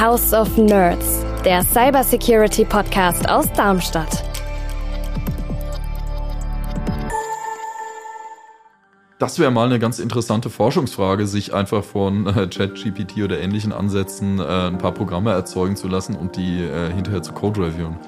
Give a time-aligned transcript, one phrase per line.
[0.00, 4.24] House of Nerds, der Cybersecurity Podcast aus Darmstadt.
[9.18, 14.38] Das wäre mal eine ganz interessante Forschungsfrage, sich einfach von äh, ChatGPT oder ähnlichen Ansätzen
[14.38, 17.98] äh, ein paar Programme erzeugen zu lassen und die äh, hinterher zu Code reviewen.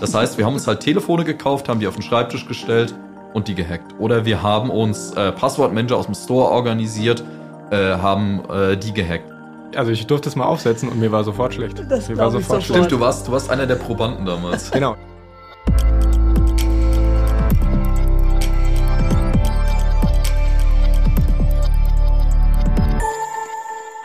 [0.00, 2.94] Das heißt, wir haben uns halt Telefone gekauft, haben die auf den Schreibtisch gestellt
[3.32, 3.92] und die gehackt.
[3.98, 7.24] Oder wir haben uns äh, Passwortmanager aus dem Store organisiert,
[7.72, 9.33] äh, haben äh, die gehackt.
[9.76, 11.82] Also ich durfte es mal aufsetzen und mir war sofort schlecht.
[11.88, 12.64] Das mir war sofort sofort.
[12.64, 14.70] Stimmt, du warst, du warst einer der Probanden damals.
[14.84, 14.96] Genau.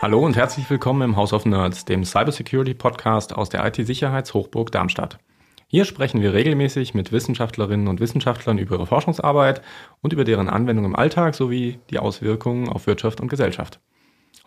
[0.02, 5.18] Hallo und herzlich willkommen im House of Nerds, dem Cybersecurity Podcast aus der IT-Sicherheitshochburg Darmstadt.
[5.66, 9.60] Hier sprechen wir regelmäßig mit Wissenschaftlerinnen und Wissenschaftlern über ihre Forschungsarbeit
[10.00, 13.78] und über deren Anwendung im Alltag sowie die Auswirkungen auf Wirtschaft und Gesellschaft.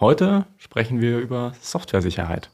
[0.03, 2.49] Heute sprechen wir über Softwaresicherheit.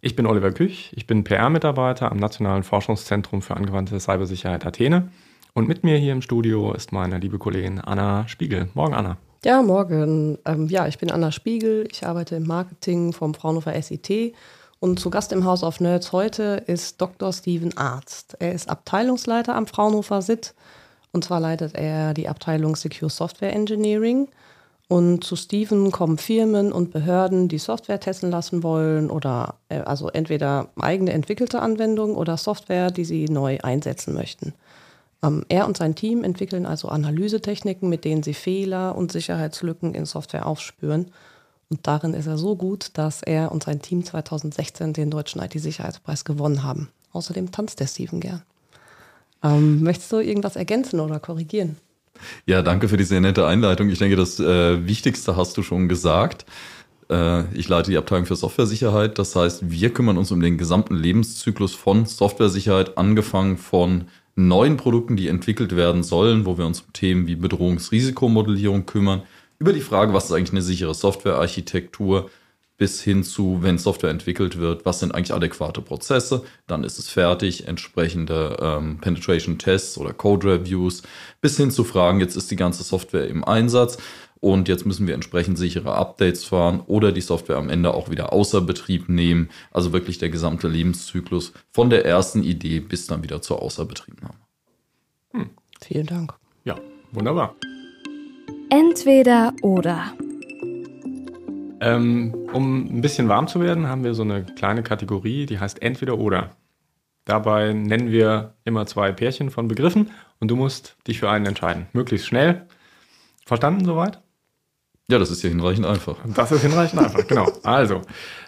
[0.00, 5.08] Ich bin Oliver Küch, ich bin PR-Mitarbeiter am Nationalen Forschungszentrum für angewandte Cybersicherheit Athene
[5.52, 8.68] und mit mir hier im Studio ist meine liebe Kollegin Anna Spiegel.
[8.74, 9.16] Morgen, Anna.
[9.44, 10.38] Ja, morgen.
[10.44, 11.88] Ähm, ja, ich bin Anna Spiegel.
[11.90, 14.36] Ich arbeite im Marketing vom Fraunhofer SIT.
[14.78, 17.32] Und zu Gast im House of Nerds heute ist Dr.
[17.32, 18.36] Steven Arzt.
[18.38, 20.54] Er ist Abteilungsleiter am Fraunhofer SIT.
[21.10, 24.28] Und zwar leitet er die Abteilung Secure Software Engineering.
[24.88, 30.08] Und zu Steven kommen Firmen und Behörden, die Software testen lassen wollen oder äh, also
[30.08, 34.54] entweder eigene entwickelte Anwendungen oder Software, die sie neu einsetzen möchten.
[35.24, 40.06] Ähm, er und sein Team entwickeln also Analysetechniken, mit denen sie Fehler und Sicherheitslücken in
[40.06, 41.06] Software aufspüren.
[41.68, 46.24] Und darin ist er so gut, dass er und sein Team 2016 den Deutschen IT-Sicherheitspreis
[46.24, 46.90] gewonnen haben.
[47.12, 48.42] Außerdem tanzt der Steven gern.
[49.42, 51.76] Ähm, möchtest du irgendwas ergänzen oder korrigieren?
[52.46, 53.88] Ja, danke für die sehr nette Einleitung.
[53.88, 56.46] Ich denke, das äh, Wichtigste hast du schon gesagt.
[57.10, 59.18] Äh, ich leite die Abteilung für Softwaresicherheit.
[59.18, 65.16] Das heißt, wir kümmern uns um den gesamten Lebenszyklus von Softwaresicherheit, angefangen von neuen Produkten,
[65.16, 69.22] die entwickelt werden sollen, wo wir uns um Themen wie Bedrohungsrisikomodellierung kümmern,
[69.58, 72.28] über die Frage, was ist eigentlich eine sichere Softwarearchitektur,
[72.76, 77.08] bis hin zu, wenn Software entwickelt wird, was sind eigentlich adäquate Prozesse, dann ist es
[77.08, 81.02] fertig, entsprechende ähm, Penetration Tests oder Code Reviews,
[81.40, 83.98] bis hin zu Fragen, jetzt ist die ganze Software im Einsatz
[84.40, 88.32] und jetzt müssen wir entsprechend sichere Updates fahren oder die Software am Ende auch wieder
[88.32, 93.40] außer Betrieb nehmen, also wirklich der gesamte Lebenszyklus von der ersten Idee bis dann wieder
[93.40, 94.34] zur Außerbetriebnahme.
[95.80, 96.34] Vielen Dank.
[96.64, 96.76] Ja,
[97.12, 97.54] wunderbar.
[98.70, 100.12] Entweder oder.
[101.80, 105.82] Ähm, um ein bisschen warm zu werden, haben wir so eine kleine Kategorie, die heißt
[105.82, 106.56] Entweder oder.
[107.24, 111.86] Dabei nennen wir immer zwei Pärchen von Begriffen und du musst dich für einen entscheiden.
[111.92, 112.66] Möglichst schnell.
[113.44, 114.22] Verstanden soweit?
[115.08, 116.18] Ja, das ist ja hinreichend einfach.
[116.34, 117.46] Das ist hinreichend einfach, genau.
[117.62, 118.02] Also,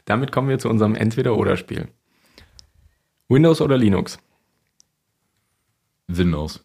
[0.06, 1.88] damit kommen wir zu unserem Entweder-Oder-Spiel.
[3.28, 4.18] Windows oder Linux?
[6.06, 6.64] Windows,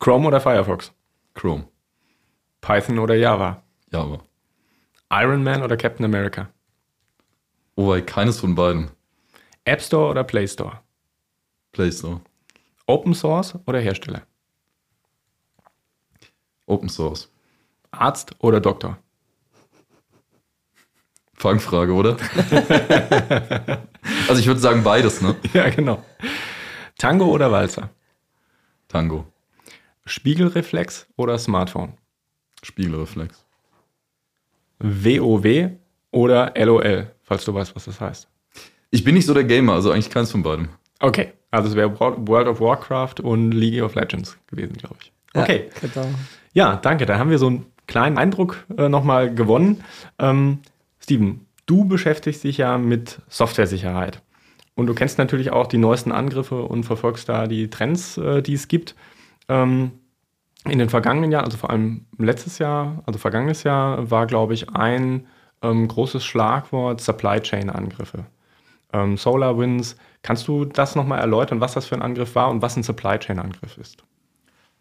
[0.00, 0.92] Chrome oder Firefox?
[1.34, 1.68] Chrome,
[2.60, 3.62] Python oder Java?
[3.92, 4.18] Java.
[5.10, 6.48] Iron Man oder Captain America?
[7.76, 8.90] Wobei keines von beiden.
[9.64, 10.80] App Store oder Play Store?
[11.72, 12.20] Play Store,
[12.86, 14.22] Open Source oder Hersteller?
[16.66, 17.30] Open Source.
[17.90, 18.98] Arzt oder Doktor?
[21.34, 22.16] Fangfrage, oder?
[24.28, 25.36] also ich würde sagen beides, ne?
[25.52, 26.04] Ja, genau.
[26.96, 27.90] Tango oder Walzer?
[28.88, 29.26] Tango,
[30.06, 31.94] Spiegelreflex oder Smartphone?
[32.62, 33.43] Spiegelreflex,
[34.78, 35.70] WoW
[36.10, 38.28] oder LOL, falls du weißt, was das heißt.
[38.90, 40.68] Ich bin nicht so der Gamer, also eigentlich keins von beidem.
[41.00, 45.12] Okay, also es wäre World of Warcraft und League of Legends gewesen, glaube ich.
[45.34, 45.70] Okay.
[45.82, 46.08] Ja, genau.
[46.52, 47.06] Ja, danke.
[47.06, 49.82] Da haben wir so einen kleinen Eindruck äh, nochmal gewonnen.
[50.18, 50.58] Ähm,
[51.00, 54.22] Steven, du beschäftigst dich ja mit Softwaresicherheit.
[54.76, 58.54] Und du kennst natürlich auch die neuesten Angriffe und verfolgst da die Trends, äh, die
[58.54, 58.94] es gibt.
[59.48, 59.92] Ähm,
[60.64, 64.70] in den vergangenen Jahren, also vor allem letztes Jahr, also vergangenes Jahr, war, glaube ich,
[64.70, 65.26] ein
[65.62, 68.26] ähm, großes Schlagwort Supply Chain Angriffe.
[68.92, 72.76] Ähm, SolarWinds, kannst du das nochmal erläutern, was das für ein Angriff war und was
[72.76, 74.04] ein Supply Chain Angriff ist?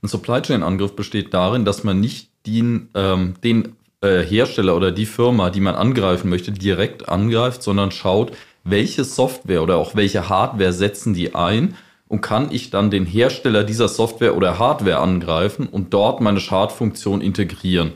[0.01, 4.91] Ein Supply Chain Angriff besteht darin, dass man nicht den, ähm, den äh, Hersteller oder
[4.91, 8.33] die Firma, die man angreifen möchte, direkt angreift, sondern schaut,
[8.63, 11.75] welche Software oder auch welche Hardware setzen die ein
[12.13, 17.21] und kann ich dann den Hersteller dieser Software oder Hardware angreifen und dort meine Schadfunktion
[17.21, 17.93] integrieren.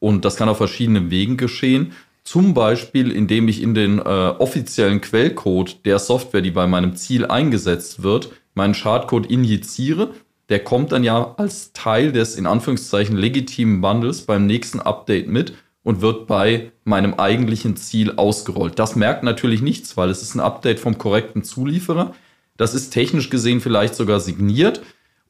[0.00, 1.92] Und das kann auf verschiedenen Wegen geschehen.
[2.24, 7.24] Zum Beispiel, indem ich in den äh, offiziellen Quellcode der Software, die bei meinem Ziel
[7.24, 10.10] eingesetzt wird, meinen Schadcode injiziere.
[10.50, 15.54] Der kommt dann ja als Teil des in Anführungszeichen legitimen Bundles beim nächsten Update mit
[15.82, 18.78] und wird bei meinem eigentlichen Ziel ausgerollt.
[18.78, 22.12] Das merkt natürlich nichts, weil es ist ein Update vom korrekten Zulieferer.
[22.56, 24.82] Das ist technisch gesehen vielleicht sogar signiert.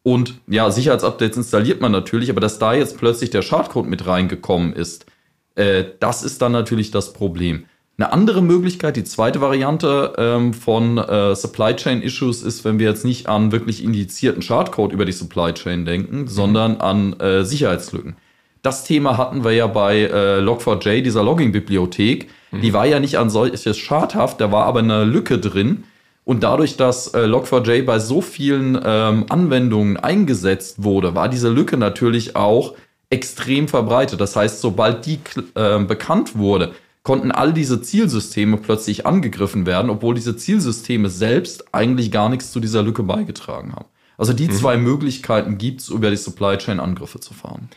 [0.02, 4.74] Und ja, Sicherheitsupdates installiert man natürlich, aber dass da jetzt plötzlich der Schadcode mit reingekommen
[4.74, 5.06] ist,
[5.54, 7.64] äh, das ist dann natürlich das Problem.
[7.96, 12.88] Eine andere Möglichkeit, die zweite Variante ähm, von äh, Supply Chain Issues ist, wenn wir
[12.88, 16.28] jetzt nicht an wirklich indizierten Schadcode über die Supply Chain denken, mhm.
[16.28, 18.16] sondern an äh, Sicherheitslücken.
[18.62, 22.30] Das Thema hatten wir ja bei äh, Log4j, dieser Logging-Bibliothek.
[22.50, 22.62] Mhm.
[22.62, 25.84] Die war ja nicht an solches schadhaft, da war aber eine Lücke drin.
[26.24, 31.76] Und dadurch, dass äh, Log4j bei so vielen ähm, Anwendungen eingesetzt wurde, war diese Lücke
[31.76, 32.74] natürlich auch
[33.10, 34.20] extrem verbreitet.
[34.20, 35.20] Das heißt, sobald die
[35.54, 36.72] äh, bekannt wurde,
[37.02, 42.60] konnten all diese Zielsysteme plötzlich angegriffen werden, obwohl diese Zielsysteme selbst eigentlich gar nichts zu
[42.60, 43.84] dieser Lücke beigetragen haben.
[44.16, 44.52] Also die mhm.
[44.52, 47.68] zwei Möglichkeiten gibt es, über die Supply Chain Angriffe zu fahren.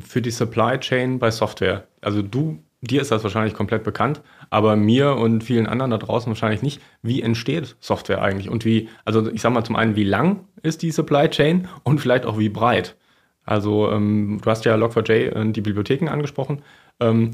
[0.00, 1.86] Für die Supply Chain bei Software.
[2.00, 6.30] Also du, dir ist das wahrscheinlich komplett bekannt, aber mir und vielen anderen da draußen
[6.30, 6.80] wahrscheinlich nicht.
[7.02, 8.48] Wie entsteht Software eigentlich?
[8.48, 12.00] Und wie, also ich sag mal zum einen, wie lang ist die Supply Chain und
[12.00, 12.96] vielleicht auch wie breit?
[13.44, 16.62] Also ähm, du hast ja Log4j äh, die Bibliotheken angesprochen.
[17.00, 17.32] Ähm,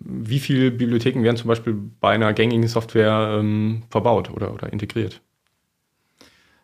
[0.00, 5.20] wie viele Bibliotheken werden zum Beispiel bei einer gängigen Software ähm, verbaut oder, oder integriert?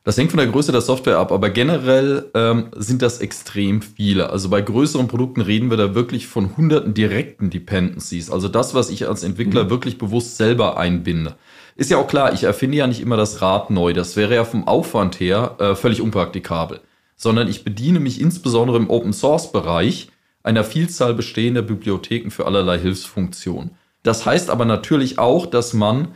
[0.03, 4.31] Das hängt von der Größe der Software ab, aber generell ähm, sind das extrem viele.
[4.31, 8.31] Also bei größeren Produkten reden wir da wirklich von hunderten direkten Dependencies.
[8.31, 9.71] Also das, was ich als Entwickler mhm.
[9.71, 11.37] wirklich bewusst selber einbinde.
[11.77, 13.93] Ist ja auch klar, ich erfinde ja nicht immer das Rad neu.
[13.93, 16.81] Das wäre ja vom Aufwand her äh, völlig unpraktikabel.
[17.17, 20.09] Sondern ich bediene mich insbesondere im Open Source Bereich
[20.43, 23.73] einer Vielzahl bestehender Bibliotheken für allerlei Hilfsfunktionen.
[24.03, 26.09] Das heißt aber natürlich auch, dass man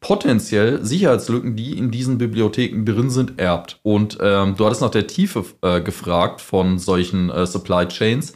[0.00, 3.80] potenziell Sicherheitslücken, die in diesen Bibliotheken drin sind, erbt.
[3.82, 8.34] Und ähm, du hattest nach der Tiefe äh, gefragt von solchen äh, Supply Chains.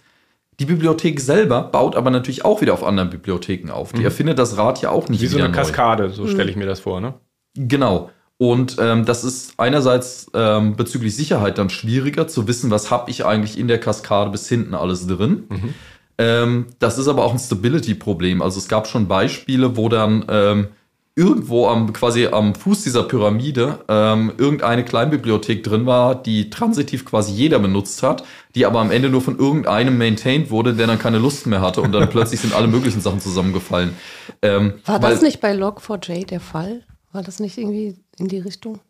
[0.59, 3.93] Die Bibliothek selber baut aber natürlich auch wieder auf anderen Bibliotheken auf.
[3.93, 4.05] Die mhm.
[4.07, 6.81] erfindet das Rad ja auch nicht Wie so eine Kaskade, so stelle ich mir das
[6.81, 7.15] vor, ne?
[7.55, 8.11] Genau.
[8.37, 13.25] Und ähm, das ist einerseits ähm, bezüglich Sicherheit dann schwieriger zu wissen, was habe ich
[13.27, 15.45] eigentlich in der Kaskade bis hinten alles drin.
[15.49, 15.75] Mhm.
[16.17, 18.41] Ähm, das ist aber auch ein Stability-Problem.
[18.41, 20.69] Also es gab schon Beispiele, wo dann ähm,
[21.17, 27.33] irgendwo am quasi am Fuß dieser Pyramide ähm, irgendeine Kleinbibliothek drin war, die transitiv quasi
[27.33, 28.25] jeder benutzt hat,
[28.55, 31.81] die aber am Ende nur von irgendeinem maintained wurde, der dann keine Lust mehr hatte
[31.83, 33.97] und dann plötzlich sind alle möglichen Sachen zusammengefallen.
[34.43, 36.83] Ähm, war das nicht bei Log4j der Fall?
[37.13, 38.81] War das nicht irgendwie in die Richtung?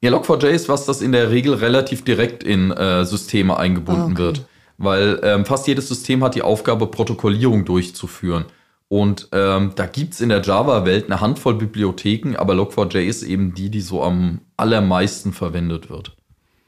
[0.00, 4.06] Ja, Log4j ist was, das in der Regel relativ direkt in äh, Systeme eingebunden ah,
[4.06, 4.18] okay.
[4.18, 4.46] wird.
[4.78, 8.46] Weil ähm, fast jedes System hat die Aufgabe, Protokollierung durchzuführen.
[8.92, 13.54] Und ähm, da gibt es in der Java-Welt eine Handvoll Bibliotheken, aber Log4j ist eben
[13.54, 16.14] die, die so am allermeisten verwendet wird.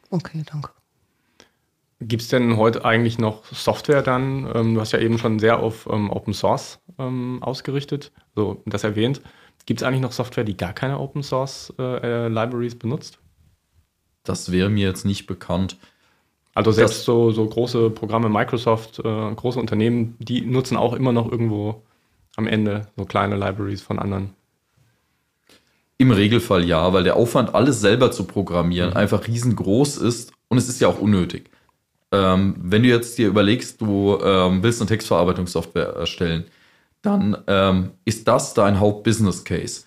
[0.09, 0.71] Okay, danke.
[2.01, 4.51] Gibt es denn heute eigentlich noch Software dann?
[4.55, 8.85] Ähm, du hast ja eben schon sehr auf ähm, Open Source ähm, ausgerichtet, so das
[8.85, 9.21] erwähnt.
[9.67, 13.19] Gibt es eigentlich noch Software, die gar keine Open Source äh, äh, Libraries benutzt?
[14.23, 15.77] Das wäre mir jetzt nicht bekannt.
[16.55, 21.31] Also selbst so, so große Programme, Microsoft, äh, große Unternehmen, die nutzen auch immer noch
[21.31, 21.83] irgendwo
[22.37, 24.35] am Ende so kleine Libraries von anderen.
[25.97, 28.97] Im Regelfall ja, weil der Aufwand, alles selber zu programmieren, mhm.
[28.97, 31.51] einfach riesengroß ist und es ist ja auch unnötig.
[32.11, 36.45] Ähm, wenn du jetzt dir überlegst, du ähm, willst eine Textverarbeitungssoftware erstellen,
[37.03, 39.85] dann ähm, ist das dein Hauptbusiness Case.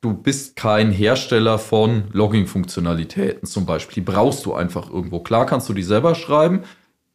[0.00, 3.94] Du bist kein Hersteller von Logging-Funktionalitäten zum Beispiel.
[4.02, 5.20] Die brauchst du einfach irgendwo.
[5.20, 6.62] Klar kannst du die selber schreiben,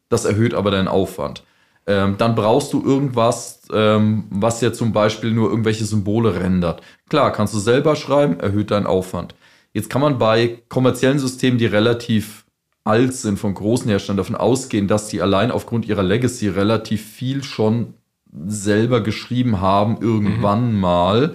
[0.08, 1.44] das erhöht aber deinen Aufwand.
[1.88, 6.82] Ähm, dann brauchst du irgendwas, ähm, was ja zum Beispiel nur irgendwelche Symbole rendert.
[7.08, 9.34] Klar, kannst du selber schreiben, erhöht deinen Aufwand.
[9.72, 12.44] Jetzt kann man bei kommerziellen Systemen, die relativ
[12.84, 17.42] alt sind, von großen Herstellern davon ausgehen, dass die allein aufgrund ihrer Legacy relativ viel
[17.42, 17.94] schon
[18.46, 20.80] selber geschrieben haben, irgendwann mhm.
[20.80, 21.34] mal.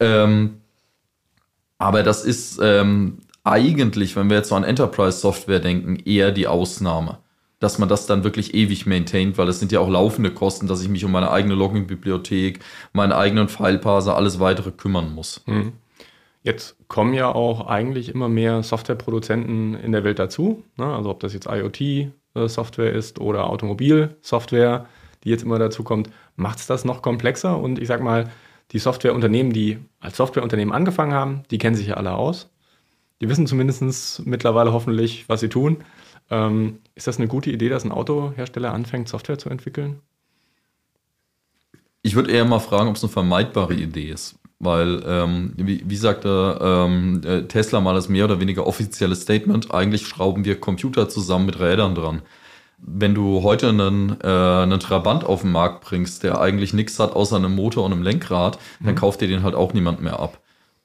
[0.00, 0.58] Ähm,
[1.78, 7.20] aber das ist ähm, eigentlich, wenn wir jetzt so an Enterprise-Software denken, eher die Ausnahme.
[7.60, 10.80] Dass man das dann wirklich ewig maintaint, weil es sind ja auch laufende Kosten, dass
[10.80, 12.60] ich mich um meine eigene Login-Bibliothek,
[12.92, 15.42] meinen eigenen File-Parser, alles weitere kümmern muss.
[15.46, 15.72] Mhm.
[16.44, 20.62] Jetzt kommen ja auch eigentlich immer mehr Softwareproduzenten in der Welt dazu.
[20.76, 20.86] Ne?
[20.86, 24.86] Also ob das jetzt IoT-Software äh, ist oder Automobilsoftware
[25.24, 27.58] die jetzt immer dazu kommt, macht es das noch komplexer.
[27.58, 28.30] Und ich sag mal,
[28.72, 32.50] die Softwareunternehmen, die als Softwareunternehmen angefangen haben, die kennen sich ja alle aus.
[33.20, 35.78] Die wissen zumindest mittlerweile hoffentlich, was sie tun.
[36.30, 40.00] Ähm, ist das eine gute Idee, dass ein Autohersteller anfängt, Software zu entwickeln?
[42.02, 44.38] Ich würde eher mal fragen, ob es eine vermeidbare Idee ist.
[44.60, 49.72] Weil, ähm, wie, wie sagte ähm, äh, Tesla mal das mehr oder weniger offizielle Statement,
[49.72, 52.22] eigentlich schrauben wir Computer zusammen mit Rädern dran.
[52.78, 57.14] Wenn du heute einen, äh, einen Trabant auf den Markt bringst, der eigentlich nichts hat
[57.14, 58.86] außer einem Motor und einem Lenkrad, mhm.
[58.86, 60.40] dann kauft dir den halt auch niemand mehr ab.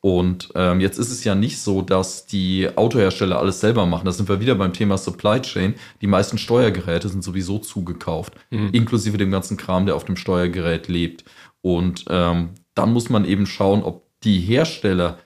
[0.06, 4.04] Und ähm, jetzt ist es ja nicht so, dass die Autohersteller alles selber machen.
[4.04, 5.76] Da sind wir wieder beim Thema Supply Chain.
[6.02, 8.72] Die meisten Steuergeräte sind sowieso zugekauft, mhm.
[8.74, 11.24] inklusive dem ganzen Kram, der auf dem Steuergerät lebt.
[11.62, 15.20] Und ähm, dann muss man eben schauen, ob die Hersteller,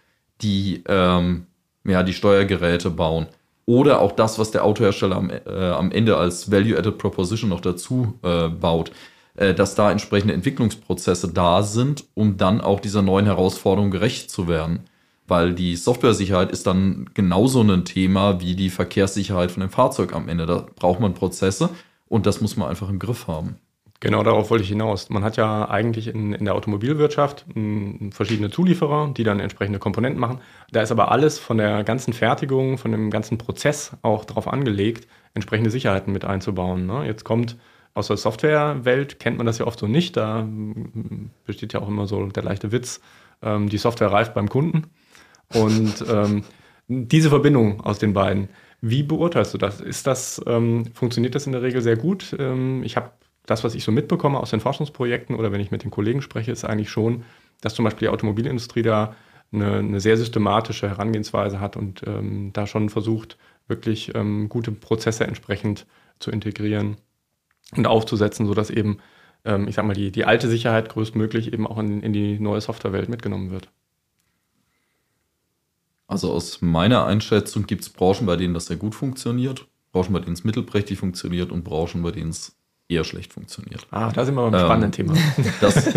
[0.44, 1.48] die ähm,
[1.84, 3.26] ja, die Steuergeräte bauen,
[3.66, 8.14] oder auch das, was der Autohersteller am, äh, am Ende als Value-Added Proposition noch dazu
[8.22, 8.92] äh, baut,
[9.38, 14.82] dass da entsprechende Entwicklungsprozesse da sind, um dann auch dieser neuen Herausforderung gerecht zu werden.
[15.28, 20.30] Weil die Softwaresicherheit ist dann genauso ein Thema wie die Verkehrssicherheit von dem Fahrzeug am
[20.30, 20.46] Ende.
[20.46, 21.70] Da braucht man Prozesse
[22.08, 23.58] und das muss man einfach im Griff haben.
[24.00, 25.10] Genau darauf wollte ich hinaus.
[25.10, 27.46] Man hat ja eigentlich in, in der Automobilwirtschaft
[28.12, 30.40] verschiedene Zulieferer, die dann entsprechende Komponenten machen.
[30.72, 35.08] Da ist aber alles von der ganzen Fertigung, von dem ganzen Prozess auch darauf angelegt,
[35.34, 36.86] entsprechende Sicherheiten mit einzubauen.
[36.86, 37.06] Ne?
[37.08, 37.58] Jetzt kommt
[37.98, 40.16] aus der Softwarewelt kennt man das ja oft so nicht.
[40.16, 40.48] Da
[41.46, 43.02] besteht ja auch immer so der leichte Witz,
[43.42, 44.84] ähm, die Software reift beim Kunden.
[45.54, 46.44] Und ähm,
[46.88, 48.50] diese Verbindung aus den beiden,
[48.82, 49.82] wie beurteilst du das?
[49.82, 52.36] Ist das, ähm, funktioniert das in der Regel sehr gut?
[52.38, 53.12] Ähm, ich habe
[53.48, 56.52] das, was ich so mitbekomme aus den Forschungsprojekten oder wenn ich mit den Kollegen spreche,
[56.52, 57.24] ist eigentlich schon,
[57.62, 59.16] dass zum Beispiel die Automobilindustrie da
[59.52, 63.38] eine, eine sehr systematische Herangehensweise hat und ähm, da schon versucht,
[63.68, 65.88] wirklich ähm, gute Prozesse entsprechend
[66.20, 66.98] zu integrieren
[67.76, 69.00] und aufzusetzen, sodass eben,
[69.46, 72.62] ähm, ich sag mal, die, die alte Sicherheit größtmöglich eben auch in, in die neue
[72.62, 73.70] Softwarewelt mitgenommen wird.
[76.08, 80.20] Also aus meiner Einschätzung gibt es Branchen, bei denen das sehr gut funktioniert, Branchen, bei
[80.20, 82.56] denen es mittelprächtig funktioniert und Branchen, bei denen es
[82.88, 83.86] eher schlecht funktioniert.
[83.92, 85.14] Ah, da sind wir beim ähm, spannenden Thema.
[85.62, 85.94] Das,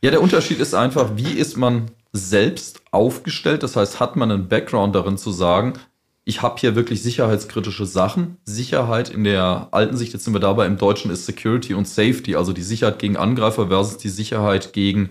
[0.00, 3.64] ja, der Unterschied ist einfach, wie ist man selbst aufgestellt?
[3.64, 5.74] Das heißt, hat man einen Background darin zu sagen,
[6.24, 8.36] ich habe hier wirklich sicherheitskritische Sachen.
[8.44, 12.36] Sicherheit in der alten Sicht, jetzt sind wir dabei, im Deutschen ist Security und Safety,
[12.36, 15.10] also die Sicherheit gegen Angreifer versus die Sicherheit gegen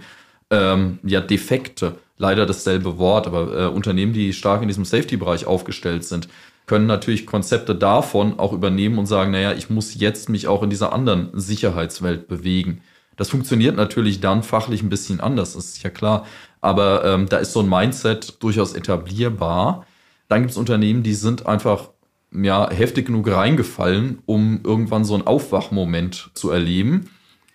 [0.49, 1.95] ähm, ja, Defekte.
[2.17, 6.29] Leider dasselbe Wort, aber äh, Unternehmen, die stark in diesem Safety-Bereich aufgestellt sind,
[6.65, 10.69] können natürlich Konzepte davon auch übernehmen und sagen, naja, ich muss jetzt mich auch in
[10.69, 12.81] dieser anderen Sicherheitswelt bewegen.
[13.17, 16.25] Das funktioniert natürlich dann fachlich ein bisschen anders, ist ja klar.
[16.61, 19.85] Aber ähm, da ist so ein Mindset durchaus etablierbar
[20.31, 21.89] dann gibt es Unternehmen, die sind einfach
[22.33, 27.09] ja, heftig genug reingefallen, um irgendwann so einen Aufwachmoment zu erleben.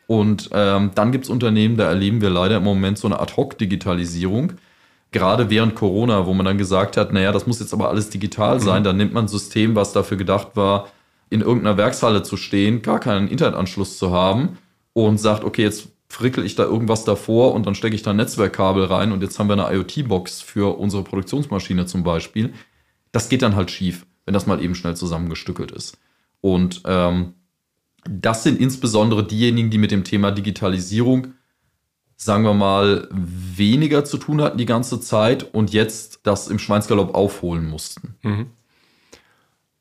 [0.06, 4.52] Und ähm, dann gibt es Unternehmen, da erleben wir leider im Moment so eine Ad-Hoc-Digitalisierung.
[5.10, 8.60] Gerade während Corona, wo man dann gesagt hat, naja, das muss jetzt aber alles digital
[8.60, 8.84] sein, mhm.
[8.84, 10.88] dann nimmt man ein System, was dafür gedacht war,
[11.30, 14.58] in irgendeiner Werkshalle zu stehen, gar keinen Internetanschluss zu haben
[14.92, 18.16] und sagt, okay, jetzt frickel ich da irgendwas davor und dann stecke ich da ein
[18.16, 22.52] Netzwerkkabel rein und jetzt haben wir eine IoT-Box für unsere Produktionsmaschine zum Beispiel.
[23.12, 25.98] Das geht dann halt schief, wenn das mal eben schnell zusammengestückelt ist.
[26.40, 27.34] Und ähm,
[28.08, 31.34] das sind insbesondere diejenigen, die mit dem Thema Digitalisierung,
[32.16, 37.14] sagen wir mal, weniger zu tun hatten die ganze Zeit und jetzt das im Schweinsgalopp
[37.14, 38.14] aufholen mussten.
[38.22, 38.46] Mhm.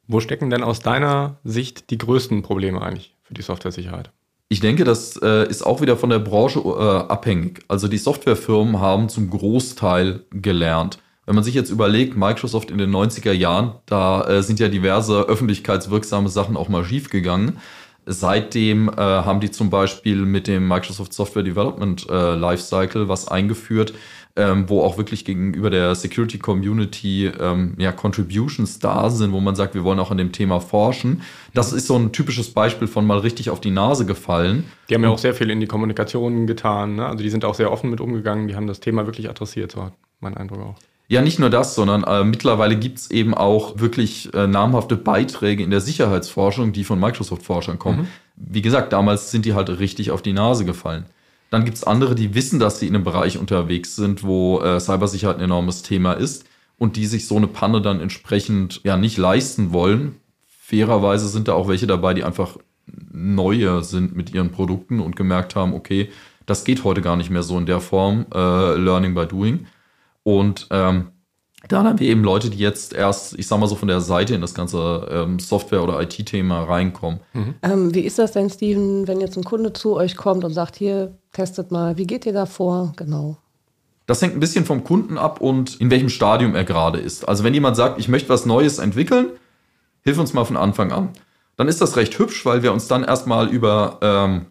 [0.08, 4.12] Wo stecken denn aus deiner Sicht die größten Probleme eigentlich für die Software-Sicherheit?
[4.48, 7.62] Ich denke, das äh, ist auch wieder von der Branche äh, abhängig.
[7.68, 11.00] Also die Softwarefirmen haben zum Großteil gelernt.
[11.25, 15.22] Wenn man sich jetzt überlegt, Microsoft in den 90er Jahren, da äh, sind ja diverse
[15.22, 17.58] öffentlichkeitswirksame Sachen auch mal schiefgegangen.
[18.06, 23.96] Seitdem äh, haben die zum Beispiel mit dem Microsoft Software Development äh, Lifecycle was eingeführt,
[24.38, 29.56] ähm, wo auch wirklich gegenüber der Security Community ähm, ja, Contributions da sind, wo man
[29.56, 31.22] sagt, wir wollen auch an dem Thema forschen.
[31.54, 34.65] Das ist so ein typisches Beispiel von mal richtig auf die Nase gefallen.
[34.89, 36.96] Die haben ja auch sehr viel in die Kommunikation getan.
[36.96, 37.06] Ne?
[37.06, 39.84] Also die sind auch sehr offen mit umgegangen, die haben das Thema wirklich adressiert, so
[39.84, 40.75] hat mein Eindruck auch.
[41.08, 45.63] Ja, nicht nur das, sondern äh, mittlerweile gibt es eben auch wirklich äh, namhafte Beiträge
[45.63, 48.00] in der Sicherheitsforschung, die von Microsoft-Forschern kommen.
[48.00, 48.08] Mhm.
[48.36, 51.06] Wie gesagt, damals sind die halt richtig auf die Nase gefallen.
[51.50, 54.80] Dann gibt es andere, die wissen, dass sie in einem Bereich unterwegs sind, wo äh,
[54.80, 56.46] Cybersicherheit ein enormes Thema ist
[56.78, 60.16] und die sich so eine Panne dann entsprechend ja nicht leisten wollen.
[60.48, 62.58] Fairerweise sind da auch welche dabei, die einfach
[63.12, 66.10] neue sind mit ihren Produkten und gemerkt haben, okay,
[66.46, 69.68] das geht heute gar nicht mehr so in der Form, äh, Learning by Doing.
[70.24, 71.08] Und ähm,
[71.68, 74.36] dann haben wir eben Leute, die jetzt erst, ich sag mal so, von der Seite
[74.36, 77.20] in das ganze ähm, Software- oder IT-Thema reinkommen.
[77.34, 77.56] Mhm.
[77.62, 80.76] Ähm, wie ist das denn, Steven, wenn jetzt ein Kunde zu euch kommt und sagt,
[80.76, 82.94] hier, testet mal, wie geht ihr da vor?
[82.96, 83.38] Genau.
[84.06, 87.28] Das hängt ein bisschen vom Kunden ab und in welchem Stadium er gerade ist.
[87.28, 89.30] Also wenn jemand sagt, ich möchte was Neues entwickeln,
[90.02, 91.10] hilf uns mal von Anfang an.
[91.58, 94.46] Dann ist das recht hübsch, weil wir uns dann erstmal über ähm,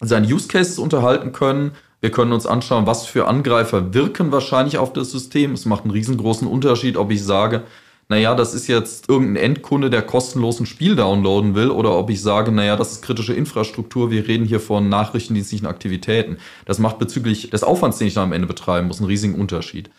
[0.00, 4.92] seine Use Cases unterhalten können, wir können uns anschauen, was für Angreifer wirken wahrscheinlich auf
[4.92, 5.52] das System.
[5.52, 7.64] Es macht einen riesengroßen Unterschied, ob ich sage,
[8.08, 12.22] naja, das ist jetzt irgendein Endkunde, der kostenlos ein Spiel downloaden will, oder ob ich
[12.22, 16.36] sage, naja, das ist kritische Infrastruktur, wir reden hier von nachrichtendienstlichen Aktivitäten.
[16.66, 19.90] Das macht bezüglich des Aufwands, den ich da am Ende betreiben muss, einen riesigen Unterschied.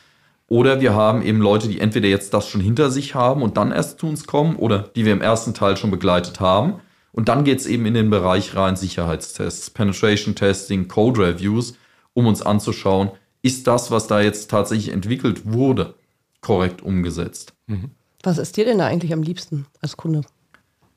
[0.47, 3.73] Oder wir haben eben Leute, die entweder jetzt das schon hinter sich haben und dann
[3.73, 6.75] erst zu uns kommen, oder die wir im ersten Teil schon begleitet haben.
[7.11, 11.73] Und dann geht es eben in den Bereich rein Sicherheitstests, Penetration Testing, Code Reviews,
[12.17, 13.11] um uns anzuschauen,
[13.43, 15.93] ist das, was da jetzt tatsächlich entwickelt wurde,
[16.41, 17.53] korrekt umgesetzt.
[17.67, 17.91] Mhm.
[18.23, 20.21] Was ist dir denn da eigentlich am liebsten als Kunde?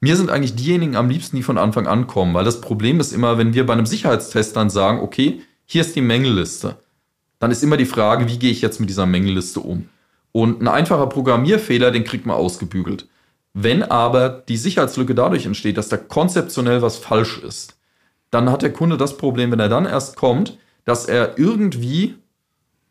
[0.01, 3.13] Mir sind eigentlich diejenigen am liebsten, die von Anfang an kommen, weil das Problem ist
[3.13, 6.77] immer, wenn wir bei einem Sicherheitstest dann sagen, okay, hier ist die Mängelliste,
[7.39, 9.91] dann ist immer die Frage, wie gehe ich jetzt mit dieser Mängelliste um?
[10.33, 13.09] Und ein einfacher Programmierfehler, den kriegt man ausgebügelt.
[13.53, 17.77] Wenn aber die Sicherheitslücke dadurch entsteht, dass da konzeptionell was falsch ist,
[18.31, 20.57] dann hat der Kunde das Problem, wenn er dann erst kommt,
[20.91, 22.17] dass er irgendwie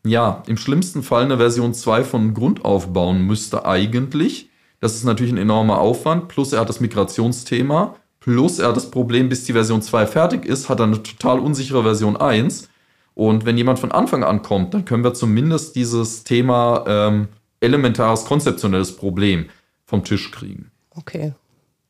[0.06, 4.48] ja, im schlimmsten Fall eine Version 2 von Grund aufbauen müsste eigentlich.
[4.80, 8.90] Das ist natürlich ein enormer Aufwand, plus er hat das Migrationsthema, plus er hat das
[8.90, 12.70] Problem, bis die Version 2 fertig ist, hat er eine total unsichere Version 1.
[13.12, 17.28] Und wenn jemand von Anfang an kommt, dann können wir zumindest dieses Thema ähm,
[17.60, 19.50] elementares konzeptionelles Problem
[19.84, 20.70] vom Tisch kriegen.
[20.92, 21.34] Okay.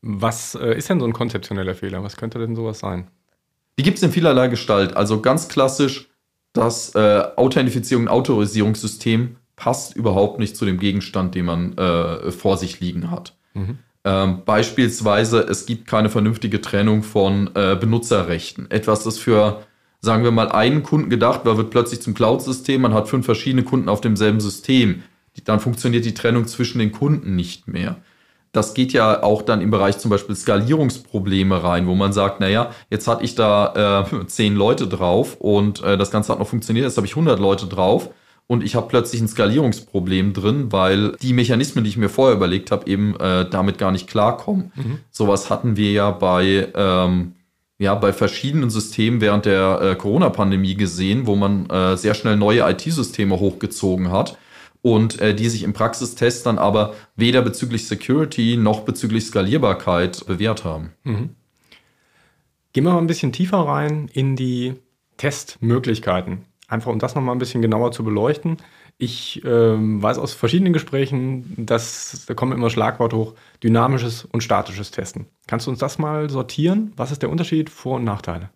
[0.02, 2.02] Was äh, ist denn so ein konzeptioneller Fehler?
[2.02, 3.06] Was könnte denn sowas sein?
[3.80, 4.94] Die gibt es in vielerlei Gestalt.
[4.94, 6.10] Also ganz klassisch
[6.52, 12.58] das äh, Authentifizierung und Autorisierungssystem passt überhaupt nicht zu dem Gegenstand, den man äh, vor
[12.58, 13.38] sich liegen hat.
[13.54, 13.78] Mhm.
[14.04, 18.70] Ähm, beispielsweise, es gibt keine vernünftige Trennung von äh, Benutzerrechten.
[18.70, 19.62] Etwas, das für,
[20.02, 22.82] sagen wir mal, einen Kunden gedacht war, wird plötzlich zum Cloud-System.
[22.82, 25.04] Man hat fünf verschiedene Kunden auf demselben System.
[25.44, 27.96] Dann funktioniert die Trennung zwischen den Kunden nicht mehr
[28.52, 32.70] das geht ja auch dann im Bereich zum Beispiel Skalierungsprobleme rein, wo man sagt, naja,
[32.90, 36.84] jetzt hatte ich da äh, zehn Leute drauf und äh, das Ganze hat noch funktioniert,
[36.84, 38.10] jetzt habe ich 100 Leute drauf
[38.46, 42.72] und ich habe plötzlich ein Skalierungsproblem drin, weil die Mechanismen, die ich mir vorher überlegt
[42.72, 44.72] habe, eben äh, damit gar nicht klarkommen.
[44.74, 44.98] Mhm.
[45.12, 47.34] Sowas hatten wir ja bei, ähm,
[47.78, 52.68] ja, bei verschiedenen Systemen während der äh, Corona-Pandemie gesehen, wo man äh, sehr schnell neue
[52.68, 54.36] IT-Systeme hochgezogen hat
[54.82, 60.64] und äh, die sich im Praxistest dann aber weder bezüglich Security noch bezüglich Skalierbarkeit bewährt
[60.64, 60.92] haben.
[61.04, 61.30] Mhm.
[62.72, 64.74] Gehen wir mal ein bisschen tiefer rein in die
[65.16, 66.44] Testmöglichkeiten.
[66.68, 68.58] Einfach um das nochmal ein bisschen genauer zu beleuchten.
[68.96, 74.90] Ich ähm, weiß aus verschiedenen Gesprächen, dass da kommen immer Schlagworte hoch, dynamisches und statisches
[74.90, 75.26] Testen.
[75.46, 76.92] Kannst du uns das mal sortieren?
[76.96, 78.50] Was ist der Unterschied, Vor- und Nachteile?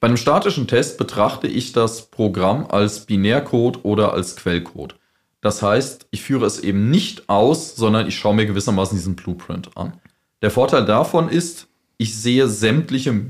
[0.00, 4.96] Bei einem statischen Test betrachte ich das Programm als Binärcode oder als Quellcode.
[5.42, 9.76] Das heißt, ich führe es eben nicht aus, sondern ich schaue mir gewissermaßen diesen Blueprint
[9.76, 9.92] an.
[10.40, 13.26] Der Vorteil davon ist, ich sehe sämtliche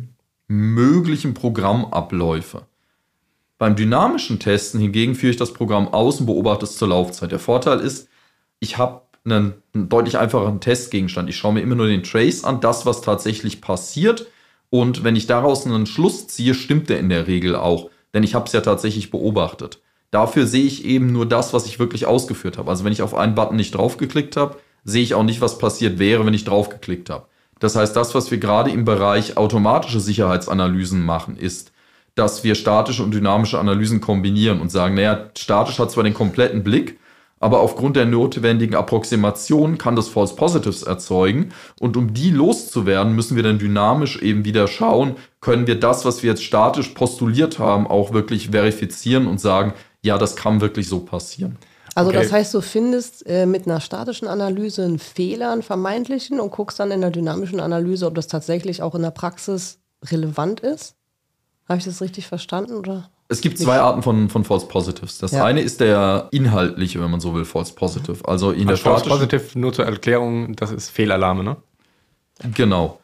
[0.46, 2.66] möglichen Programmabläufe.
[3.58, 7.32] Beim dynamischen Testen hingegen führe ich das Programm aus und beobachte es zur Laufzeit.
[7.32, 8.08] Der Vorteil ist,
[8.60, 11.30] ich habe einen, deutlich einfacheren Testgegenstand.
[11.30, 14.26] Ich schaue mir immer nur den Trace an, das, was tatsächlich passiert.
[14.68, 17.88] Und wenn ich daraus einen Schluss ziehe, stimmt der in der Regel auch.
[18.12, 19.80] Denn ich habe es ja tatsächlich beobachtet.
[20.12, 22.70] Dafür sehe ich eben nur das, was ich wirklich ausgeführt habe.
[22.70, 25.98] Also wenn ich auf einen Button nicht draufgeklickt habe, sehe ich auch nicht, was passiert
[25.98, 27.26] wäre, wenn ich draufgeklickt habe.
[27.58, 31.72] Das heißt, das, was wir gerade im Bereich automatische Sicherheitsanalysen machen, ist,
[32.14, 36.62] dass wir statische und dynamische Analysen kombinieren und sagen, naja, statisch hat zwar den kompletten
[36.62, 36.98] Blick,
[37.40, 41.52] aber aufgrund der notwendigen Approximation kann das False Positives erzeugen.
[41.80, 46.22] Und um die loszuwerden, müssen wir dann dynamisch eben wieder schauen, können wir das, was
[46.22, 51.00] wir jetzt statisch postuliert haben, auch wirklich verifizieren und sagen, ja, das kann wirklich so
[51.00, 51.56] passieren.
[51.94, 52.22] Also okay.
[52.22, 56.80] das heißt, du findest äh, mit einer statischen Analyse einen Fehler, einen vermeintlichen und guckst
[56.80, 60.96] dann in der dynamischen Analyse, ob das tatsächlich auch in der Praxis relevant ist?
[61.68, 62.74] Habe ich das richtig verstanden?
[62.74, 63.10] Oder?
[63.28, 65.18] Es gibt zwei Arten von, von False Positives.
[65.18, 65.44] Das ja.
[65.44, 68.18] eine ist der inhaltliche, wenn man so will, False Positive.
[68.26, 71.56] Also in also der False Positive, nur zur Erklärung, das ist Fehlalarme, ne?
[72.54, 73.00] Genau.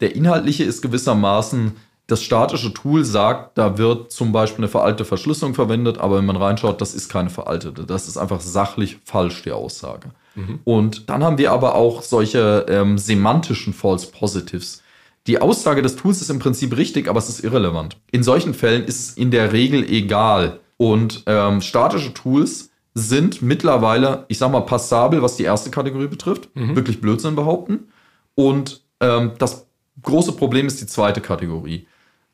[0.00, 1.76] Der inhaltliche ist gewissermaßen
[2.10, 6.36] das statische Tool sagt, da wird zum Beispiel eine veraltete Verschlüsselung verwendet, aber wenn man
[6.36, 7.84] reinschaut, das ist keine veraltete.
[7.84, 10.10] Das ist einfach sachlich falsch, die Aussage.
[10.34, 10.60] Mhm.
[10.64, 14.82] Und dann haben wir aber auch solche ähm, semantischen False Positives.
[15.26, 17.96] Die Aussage des Tools ist im Prinzip richtig, aber es ist irrelevant.
[18.10, 20.60] In solchen Fällen ist es in der Regel egal.
[20.76, 26.48] Und ähm, statische Tools sind mittlerweile, ich sag mal, passabel, was die erste Kategorie betrifft.
[26.54, 26.74] Mhm.
[26.74, 27.88] Wirklich Blödsinn behaupten.
[28.34, 29.66] Und ähm, das
[30.02, 31.86] große Problem ist die zweite Kategorie.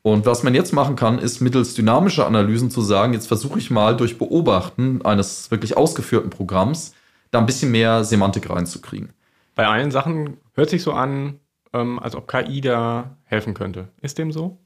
[0.07, 3.73] Und was man jetzt machen kann, ist mittels dynamischer Analysen zu sagen, jetzt versuche ich
[3.73, 6.95] mal durch Beobachten eines wirklich ausgeführten Programms
[7.33, 9.09] da ein bisschen mehr Semantik reinzukriegen.
[9.57, 11.41] Bei allen Sachen hört sich so an,
[11.73, 13.89] ähm, als ob KI da helfen könnte.
[14.01, 14.61] Ist dem so?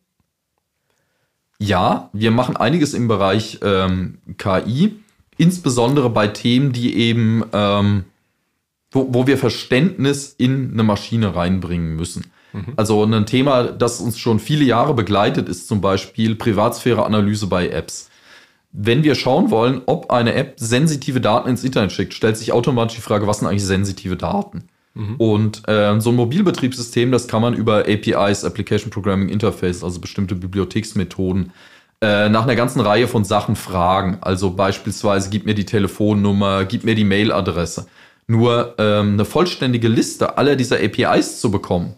[1.58, 4.96] Ja, wir machen einiges im Bereich ähm, KI,
[5.38, 8.04] insbesondere bei Themen, die eben ähm,
[8.90, 12.30] wo, wo wir Verständnis in eine Maschine reinbringen müssen.
[12.76, 18.10] Also ein Thema, das uns schon viele Jahre begleitet, ist zum Beispiel Privatsphäre-Analyse bei Apps.
[18.72, 22.96] Wenn wir schauen wollen, ob eine App sensitive Daten ins Internet schickt, stellt sich automatisch
[22.96, 24.68] die Frage, was sind eigentlich sensitive Daten?
[25.18, 30.34] Und äh, so ein Mobilbetriebssystem, das kann man über APIs, Application Programming Interface, also bestimmte
[30.34, 31.52] Bibliotheksmethoden,
[32.00, 34.18] äh, nach einer ganzen Reihe von Sachen fragen.
[34.20, 37.86] Also beispielsweise, gib mir die Telefonnummer, gib mir die Mailadresse.
[38.26, 41.94] Nur ähm, eine vollständige Liste aller dieser APIs zu bekommen,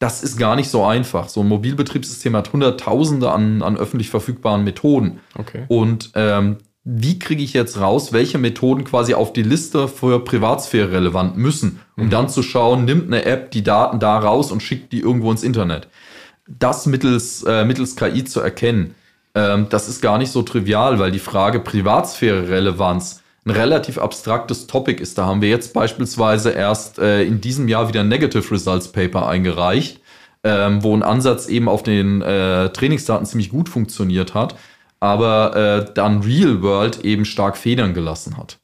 [0.00, 1.28] das ist gar nicht so einfach.
[1.28, 5.20] So ein Mobilbetriebssystem hat Hunderttausende an, an öffentlich verfügbaren Methoden.
[5.38, 5.66] Okay.
[5.68, 10.92] Und ähm, wie kriege ich jetzt raus, welche Methoden quasi auf die Liste für Privatsphäre
[10.92, 14.92] relevant müssen, um dann zu schauen, nimmt eine App die Daten da raus und schickt
[14.92, 15.88] die irgendwo ins Internet.
[16.48, 18.94] Das mittels, äh, mittels KI zu erkennen,
[19.34, 25.00] ähm, das ist gar nicht so trivial, weil die Frage Privatsphäre-Relevanz ein relativ abstraktes Topic
[25.02, 25.16] ist.
[25.16, 29.26] Da haben wir jetzt beispielsweise erst äh, in diesem Jahr wieder ein Negative Results Paper
[29.28, 30.00] eingereicht,
[30.44, 34.56] ähm, wo ein Ansatz eben auf den äh, Trainingsdaten ziemlich gut funktioniert hat,
[35.00, 38.58] aber äh, dann Real World eben stark Federn gelassen hat.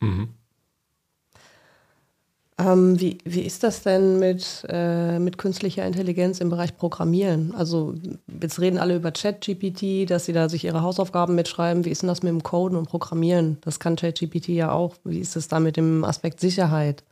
[2.59, 7.55] Ähm, wie, wie ist das denn mit, äh, mit künstlicher Intelligenz im Bereich Programmieren?
[7.55, 7.95] Also
[8.41, 11.85] jetzt reden alle über ChatGPT, dass sie da sich ihre Hausaufgaben mitschreiben.
[11.85, 13.59] Wie ist denn das mit dem Coden und Programmieren?
[13.61, 14.95] Das kann ChatGPT ja auch.
[15.05, 17.03] Wie ist es da mit dem Aspekt Sicherheit?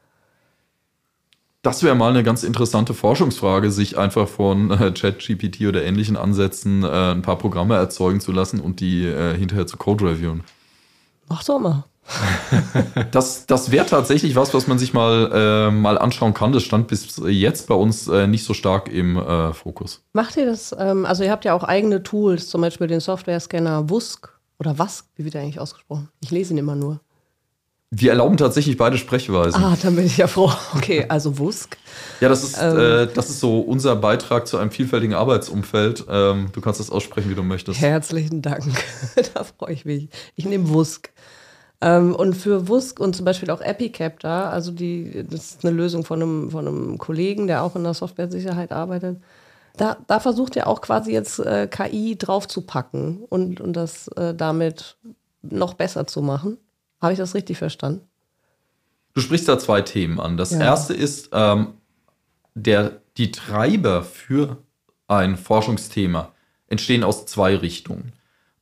[1.60, 6.84] Das wäre mal eine ganz interessante Forschungsfrage, sich einfach von äh, ChatGPT oder ähnlichen Ansätzen
[6.84, 10.42] äh, ein paar Programme erzeugen zu lassen und die äh, hinterher zu Code reviewen.
[11.28, 11.84] Mach doch mal.
[13.10, 16.52] Das, das wäre tatsächlich was, was man sich mal, äh, mal anschauen kann.
[16.52, 20.02] Das stand bis jetzt bei uns äh, nicht so stark im äh, Fokus.
[20.12, 20.74] Macht ihr das?
[20.78, 25.06] Ähm, also ihr habt ja auch eigene Tools, zum Beispiel den Software-Scanner WUSC oder WASC,
[25.16, 26.08] wie wird der eigentlich ausgesprochen?
[26.20, 27.00] Ich lese ihn immer nur.
[27.96, 29.62] Wir erlauben tatsächlich beide Sprechweisen.
[29.62, 30.52] Ah, dann bin ich ja froh.
[30.74, 31.76] Okay, also WUSC.
[32.20, 36.04] Ja, das ist, äh, das ist so unser Beitrag zu einem vielfältigen Arbeitsumfeld.
[36.08, 37.80] Ähm, du kannst das aussprechen, wie du möchtest.
[37.80, 38.64] Herzlichen Dank.
[39.34, 40.08] da freue ich mich.
[40.34, 41.10] Ich nehme WUSC.
[41.84, 46.02] Ähm, und für WUSC und zum Beispiel auch EpiCapta, also die, das ist eine Lösung
[46.02, 49.18] von einem, von einem Kollegen, der auch in der Software-Sicherheit arbeitet.
[49.76, 54.96] Da, da versucht er auch quasi jetzt äh, KI draufzupacken und, und das äh, damit
[55.42, 56.56] noch besser zu machen.
[57.02, 58.00] Habe ich das richtig verstanden?
[59.12, 60.38] Du sprichst da zwei Themen an.
[60.38, 60.60] Das Ja.
[60.60, 61.74] erste ist, ähm,
[62.54, 64.56] der, die Treiber für
[65.06, 66.32] ein Forschungsthema
[66.68, 68.12] entstehen aus zwei Richtungen.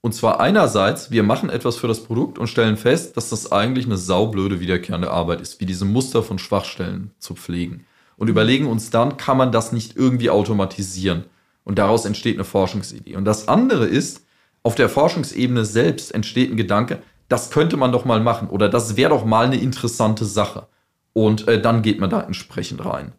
[0.02, 3.86] Und zwar einerseits, wir machen etwas für das Produkt und stellen fest, dass das eigentlich
[3.86, 7.86] eine saublöde wiederkehrende Arbeit ist, wie diese Muster von Schwachstellen zu pflegen.
[8.16, 11.24] Und überlegen uns dann, kann man das nicht irgendwie automatisieren?
[11.64, 13.14] Und daraus entsteht eine Forschungsidee.
[13.14, 14.26] Und das andere ist,
[14.64, 18.96] auf der Forschungsebene selbst entsteht ein Gedanke, das könnte man doch mal machen oder das
[18.96, 20.66] wäre doch mal eine interessante Sache.
[21.12, 23.12] Und äh, dann geht man da entsprechend rein.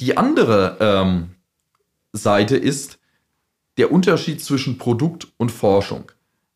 [0.00, 1.30] Die andere ähm,
[2.12, 2.98] Seite ist
[3.76, 6.10] der Unterschied zwischen Produkt und Forschung.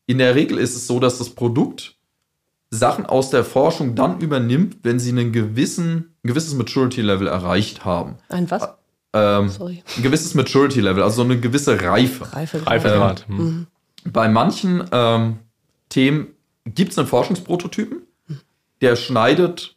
[0.05, 1.95] In der Regel ist es so, dass das Produkt
[2.71, 8.17] Sachen aus der Forschung dann übernimmt, wenn sie einen gewissen, ein gewisses Maturity-Level erreicht haben.
[8.29, 8.69] Ein was?
[9.11, 9.83] Ähm, Sorry.
[9.97, 12.31] ein gewisses Maturity-Level, also so eine gewisse Reife.
[12.31, 12.65] Reife.
[12.65, 13.27] Reifegrad.
[13.27, 13.65] Hm.
[14.05, 15.39] Bei manchen ähm,
[15.89, 16.27] Themen
[16.65, 18.03] gibt es einen Forschungsprototypen,
[18.81, 19.75] der schneidet,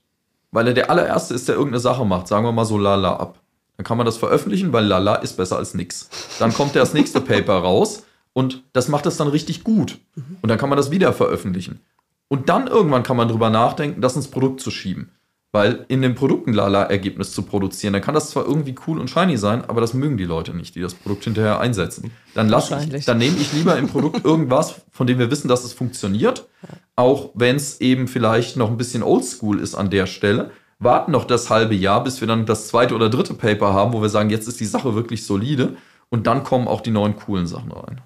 [0.51, 3.42] weil er der allererste ist, der irgendeine Sache macht, sagen wir mal so Lala ab.
[3.83, 6.09] Dann kann man das veröffentlichen, weil Lala ist besser als nix.
[6.39, 9.99] Dann kommt das nächste Paper raus und das macht es dann richtig gut.
[10.41, 11.81] Und dann kann man das wieder veröffentlichen.
[12.29, 15.11] Und dann irgendwann kann man drüber nachdenken, das ins Produkt zu schieben.
[15.51, 19.11] Weil in dem Produkt ein Lala-Ergebnis zu produzieren, dann kann das zwar irgendwie cool und
[19.11, 22.13] shiny sein, aber das mögen die Leute nicht, die das Produkt hinterher einsetzen.
[22.35, 22.55] Dann
[22.95, 26.47] ich, dann nehme ich lieber im Produkt irgendwas, von dem wir wissen, dass es funktioniert,
[26.95, 30.53] auch wenn es eben vielleicht noch ein bisschen oldschool ist an der Stelle.
[30.83, 34.03] Warten noch das halbe Jahr, bis wir dann das zweite oder dritte Paper haben, wo
[34.03, 35.77] wir sagen, jetzt ist die Sache wirklich solide
[36.09, 38.01] und dann kommen auch die neuen coolen Sachen rein.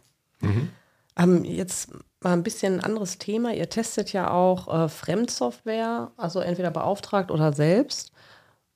[1.18, 1.90] Ähm, jetzt
[2.22, 3.54] mal ein bisschen ein anderes Thema.
[3.54, 8.12] Ihr testet ja auch äh, Fremdsoftware, also entweder beauftragt oder selbst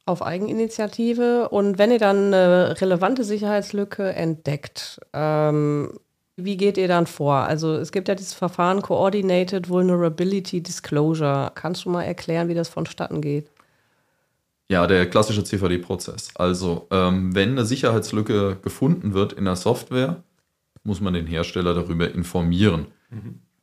[0.07, 1.49] auf Eigeninitiative.
[1.51, 5.93] Und wenn ihr dann eine relevante Sicherheitslücke entdeckt, ähm,
[6.37, 7.35] wie geht ihr dann vor?
[7.35, 11.53] Also es gibt ja dieses Verfahren Coordinated Vulnerability Disclosure.
[11.55, 13.51] Kannst du mal erklären, wie das vonstatten geht?
[14.71, 16.31] Ja, der klassische CVD-Prozess.
[16.37, 20.23] Also, ähm, wenn eine Sicherheitslücke gefunden wird in der Software,
[20.85, 22.87] muss man den Hersteller darüber informieren.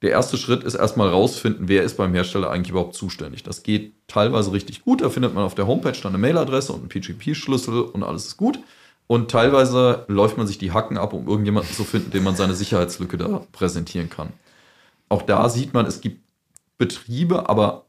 [0.02, 3.44] Der erste Schritt ist erstmal rausfinden, wer ist beim Hersteller eigentlich überhaupt zuständig.
[3.44, 5.02] Das geht teilweise richtig gut.
[5.02, 8.38] Da findet man auf der Homepage dann eine Mailadresse und einen PGP-Schlüssel und alles ist
[8.38, 8.60] gut.
[9.08, 12.54] Und teilweise läuft man sich die Hacken ab, um irgendjemanden zu finden, dem man seine
[12.54, 14.34] Sicherheitslücke da präsentieren kann.
[15.08, 16.22] Auch da sieht man, es gibt
[16.78, 17.87] Betriebe, aber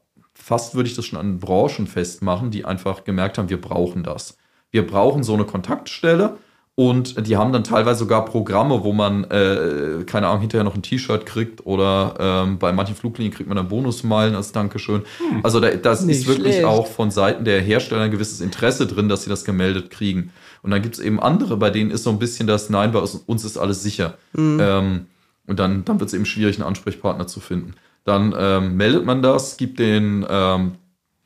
[0.49, 4.39] fast würde ich das schon an Branchen festmachen, die einfach gemerkt haben, wir brauchen das.
[4.71, 6.39] Wir brauchen so eine Kontaktstelle
[6.75, 10.81] und die haben dann teilweise sogar Programme, wo man, äh, keine Ahnung, hinterher noch ein
[10.81, 15.03] T-Shirt kriegt oder ähm, bei manchen Fluglinien kriegt man dann Bonusmeilen als Dankeschön.
[15.19, 15.41] Hm.
[15.43, 16.65] Also da, das ist wirklich schlecht.
[16.65, 20.33] auch von Seiten der Hersteller ein gewisses Interesse drin, dass sie das gemeldet kriegen.
[20.63, 23.01] Und dann gibt es eben andere, bei denen ist so ein bisschen das, nein, bei
[23.01, 24.15] uns ist alles sicher.
[24.33, 24.59] Mhm.
[24.63, 25.07] Ähm,
[25.47, 27.75] und dann, dann wird es eben schwierig, einen Ansprechpartner zu finden.
[28.09, 30.73] Dann ähm, meldet man das, gibt den ähm,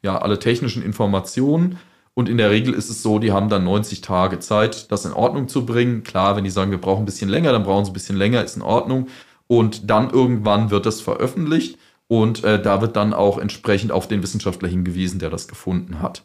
[0.02, 1.78] ja alle technischen Informationen
[2.14, 5.12] und in der Regel ist es so, die haben dann 90 Tage Zeit, das in
[5.12, 6.02] Ordnung zu bringen.
[6.02, 8.44] Klar, wenn die sagen, wir brauchen ein bisschen länger, dann brauchen sie ein bisschen länger,
[8.44, 9.08] ist in Ordnung.
[9.46, 14.22] Und dann irgendwann wird das veröffentlicht und äh, da wird dann auch entsprechend auf den
[14.22, 16.24] Wissenschaftler hingewiesen, der das gefunden hat.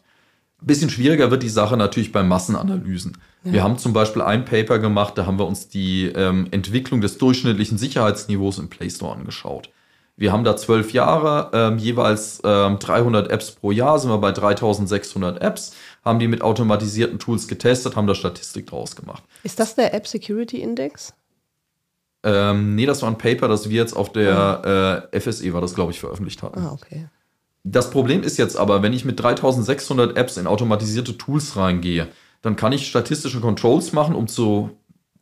[0.60, 3.16] Ein bisschen schwieriger wird die Sache natürlich bei Massenanalysen.
[3.44, 3.52] Ja.
[3.52, 7.16] Wir haben zum Beispiel ein Paper gemacht, da haben wir uns die ähm, Entwicklung des
[7.16, 9.70] durchschnittlichen Sicherheitsniveaus im Play Store angeschaut.
[10.18, 14.32] Wir haben da zwölf Jahre, ähm, jeweils ähm, 300 Apps pro Jahr, sind wir bei
[14.32, 19.22] 3600 Apps, haben die mit automatisierten Tools getestet, haben da Statistik draus gemacht.
[19.44, 21.14] Ist das der App Security Index?
[22.24, 25.76] Ähm, nee, das war ein Paper, das wir jetzt auf der äh, FSE, war das,
[25.76, 26.58] glaube ich, veröffentlicht hatten.
[26.58, 27.06] Ah, okay.
[27.62, 32.08] Das Problem ist jetzt aber, wenn ich mit 3600 Apps in automatisierte Tools reingehe,
[32.42, 34.70] dann kann ich statistische Controls machen, um, zu,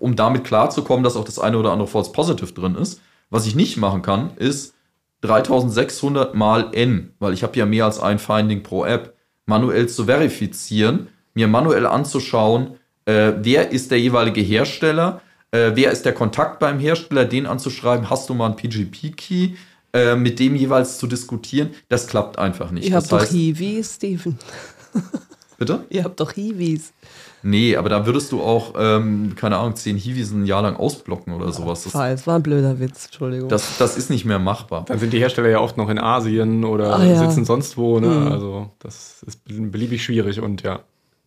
[0.01, 3.03] um damit klarzukommen, dass auch das eine oder andere False Positive drin ist.
[3.29, 4.76] Was ich nicht machen kann, ist
[5.23, 9.15] 3600 mal n, weil ich habe ja mehr als ein Finding pro App,
[9.47, 15.21] manuell zu verifizieren, mir manuell anzuschauen, äh, wer ist der jeweilige Hersteller,
[15.53, 19.55] äh, wer ist der Kontakt beim Hersteller, den anzuschreiben, hast du mal einen PGP-Key,
[19.93, 22.89] äh, mit dem jeweils zu diskutieren, das klappt einfach nicht.
[22.89, 24.39] Ihr habt das doch Hiwis, Steven.
[25.59, 25.85] Bitte?
[25.89, 26.93] Ihr habt doch Hiwis.
[27.47, 31.33] Nee, aber da würdest du auch, ähm, keine Ahnung, zehn Hiwis ein Jahr lang ausblocken
[31.33, 31.85] oder sowas.
[31.85, 33.49] Das, das war ein blöder Witz, Entschuldigung.
[33.49, 34.85] Das, das ist nicht mehr machbar.
[34.89, 37.17] Dann sind die Hersteller ja oft noch in Asien oder ja.
[37.17, 38.01] sitzen sonst wo.
[38.01, 38.09] Ne?
[38.09, 38.33] Mhm.
[38.33, 40.81] Also das ist beliebig schwierig und ja.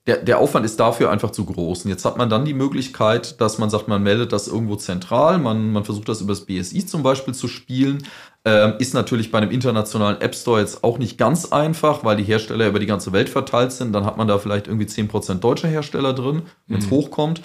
[0.07, 1.85] Der, der Aufwand ist dafür einfach zu groß.
[1.85, 5.37] Und jetzt hat man dann die Möglichkeit, dass man sagt, man meldet das irgendwo zentral,
[5.37, 8.03] man, man versucht das über das BSI zum Beispiel zu spielen.
[8.45, 12.23] Ähm, ist natürlich bei einem internationalen App Store jetzt auch nicht ganz einfach, weil die
[12.23, 13.91] Hersteller über die ganze Welt verteilt sind.
[13.91, 16.91] Dann hat man da vielleicht irgendwie 10% deutsche Hersteller drin, wenn es mhm.
[16.91, 17.41] hochkommt.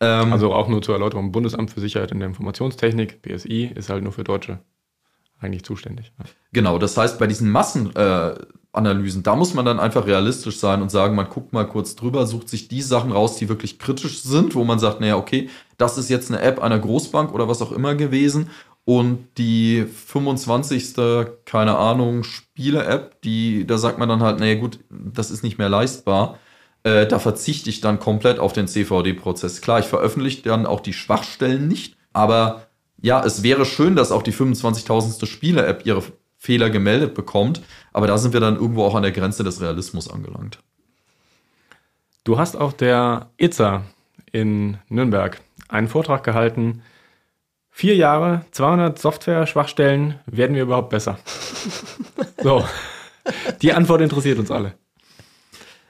[0.00, 4.02] Ähm, also auch nur zur Erläuterung, Bundesamt für Sicherheit in der Informationstechnik, BSI, ist halt
[4.02, 4.58] nur für Deutsche
[5.38, 6.12] eigentlich zuständig.
[6.52, 10.90] Genau, das heißt, bei diesen Massenanalysen, äh, da muss man dann einfach realistisch sein und
[10.90, 14.56] sagen, man guckt mal kurz drüber, sucht sich die Sachen raus, die wirklich kritisch sind,
[14.56, 17.72] wo man sagt, naja, okay, das ist jetzt eine App einer Großbank oder was auch
[17.72, 18.50] immer gewesen
[18.84, 20.94] und die 25.
[21.44, 25.68] keine Ahnung, Spiele-App, die, da sagt man dann halt, naja gut, das ist nicht mehr
[25.68, 26.38] leistbar.
[26.82, 29.60] Äh, da verzichte ich dann komplett auf den CVD-Prozess.
[29.60, 32.66] Klar, ich veröffentliche dann auch die Schwachstellen nicht, aber
[33.00, 35.26] ja, es wäre schön, dass auch die 25.000.
[35.26, 36.02] Spiele-App ihre
[36.36, 40.10] Fehler gemeldet bekommt, aber da sind wir dann irgendwo auch an der Grenze des Realismus
[40.10, 40.58] angelangt.
[42.24, 43.84] Du hast auf der ITSA
[44.32, 46.82] in Nürnberg einen Vortrag gehalten,
[47.74, 51.18] Vier Jahre, 200 Software-Schwachstellen, werden wir überhaupt besser?
[52.42, 52.64] so,
[53.62, 54.74] die Antwort interessiert uns alle.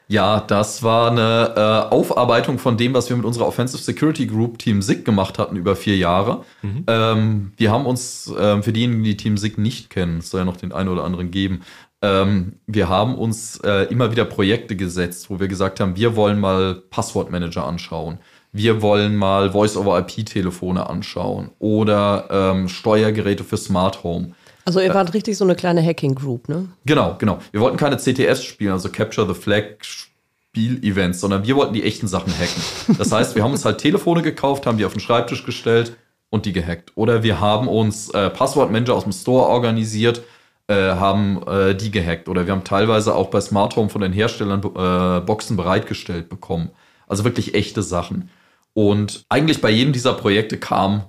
[0.06, 4.58] Ja, das war eine äh, Aufarbeitung von dem, was wir mit unserer Offensive Security Group
[4.58, 6.44] Team SIG gemacht hatten über vier Jahre.
[6.62, 6.84] Mhm.
[6.86, 10.44] Ähm, wir haben uns, äh, für diejenigen, die Team SIG nicht kennen, es soll ja
[10.44, 11.62] noch den einen oder anderen geben,
[12.00, 16.38] ähm, wir haben uns äh, immer wieder Projekte gesetzt, wo wir gesagt haben, wir wollen
[16.38, 18.18] mal Passwortmanager anschauen
[18.52, 24.34] wir wollen mal Voice-over-IP-Telefone anschauen oder ähm, Steuergeräte für Smart Home.
[24.64, 26.68] Also ihr wart äh, richtig so eine kleine Hacking-Group, ne?
[26.84, 27.38] Genau, genau.
[27.50, 32.06] Wir wollten keine CTFs spielen, also Capture the Flag Spiel-Events, sondern wir wollten die echten
[32.06, 32.96] Sachen hacken.
[32.98, 35.96] Das heißt, wir haben uns halt Telefone gekauft, haben die auf den Schreibtisch gestellt
[36.28, 36.92] und die gehackt.
[36.94, 40.22] Oder wir haben uns äh, Passwortmanager aus dem Store organisiert,
[40.68, 42.28] äh, haben äh, die gehackt.
[42.28, 46.70] Oder wir haben teilweise auch bei Smart Home von den Herstellern äh, Boxen bereitgestellt bekommen.
[47.08, 48.30] Also wirklich echte Sachen.
[48.74, 51.04] Und eigentlich bei jedem dieser Projekte kam,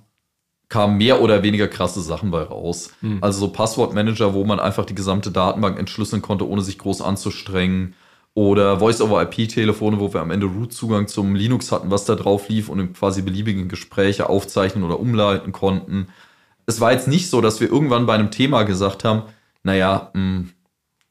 [0.69, 2.91] kam mehr oder weniger krasse Sachen bei raus.
[3.02, 3.19] Mhm.
[3.21, 7.95] Also so Passwortmanager, wo man einfach die gesamte Datenbank entschlüsseln konnte, ohne sich groß anzustrengen.
[8.36, 12.93] Oder Voice-over-IP-Telefone, wo wir am Ende Root-Zugang zum Linux hatten, was da drauf lief und
[12.93, 16.08] quasi beliebige Gespräche aufzeichnen oder umleiten konnten.
[16.65, 19.23] Es war jetzt nicht so, dass wir irgendwann bei einem Thema gesagt haben,
[19.62, 20.49] naja, mh, hm,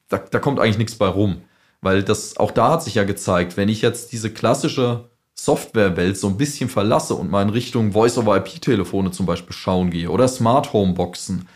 [0.09, 1.37] da, da kommt eigentlich nichts bei rum.
[1.79, 5.09] Weil das, auch da hat sich ja gezeigt, wenn ich jetzt diese klassische
[5.43, 10.29] Softwarewelt so ein bisschen verlasse und mal in Richtung Voice-over-IP-Telefone zum Beispiel schauen gehe oder
[10.29, 11.49] Smart Home-Boxen,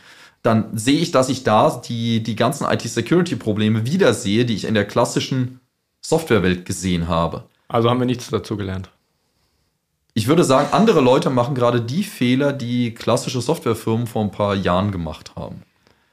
[0.43, 4.73] dann sehe ich, dass ich da die, die ganzen IT-Security-Probleme wieder sehe, die ich in
[4.73, 5.61] der klassischen
[6.01, 7.45] Softwarewelt gesehen habe.
[7.69, 8.89] Also haben wir nichts dazu gelernt.
[10.13, 14.55] Ich würde sagen, andere Leute machen gerade die Fehler, die klassische Softwarefirmen vor ein paar
[14.55, 15.63] Jahren gemacht haben.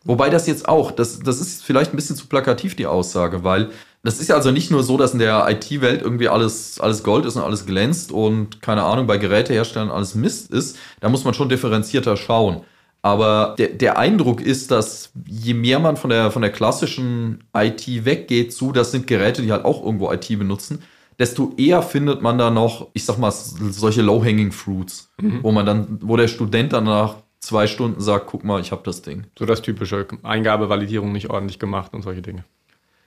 [0.04, 3.70] Wobei das jetzt auch, das, das ist vielleicht ein bisschen zu plakativ, die Aussage, weil
[4.04, 7.24] das ist ja also nicht nur so, dass in der IT-Welt irgendwie alles, alles Gold
[7.24, 10.76] ist und alles glänzt und keine Ahnung, bei Geräteherstellern alles Mist ist.
[11.00, 12.60] Da muss man schon differenzierter schauen.
[13.00, 17.86] Aber der, der Eindruck ist, dass je mehr man von der, von der klassischen IT
[18.04, 20.82] weggeht zu, das sind Geräte, die halt auch irgendwo IT benutzen,
[21.18, 25.40] desto eher findet man da noch, ich sag mal, solche Low-Hanging Fruits, mhm.
[25.42, 28.82] wo man dann, wo der Student dann nach zwei Stunden sagt, guck mal, ich habe
[28.84, 29.26] das Ding.
[29.38, 32.44] So das typische Eingabevalidierung nicht ordentlich gemacht und solche Dinge.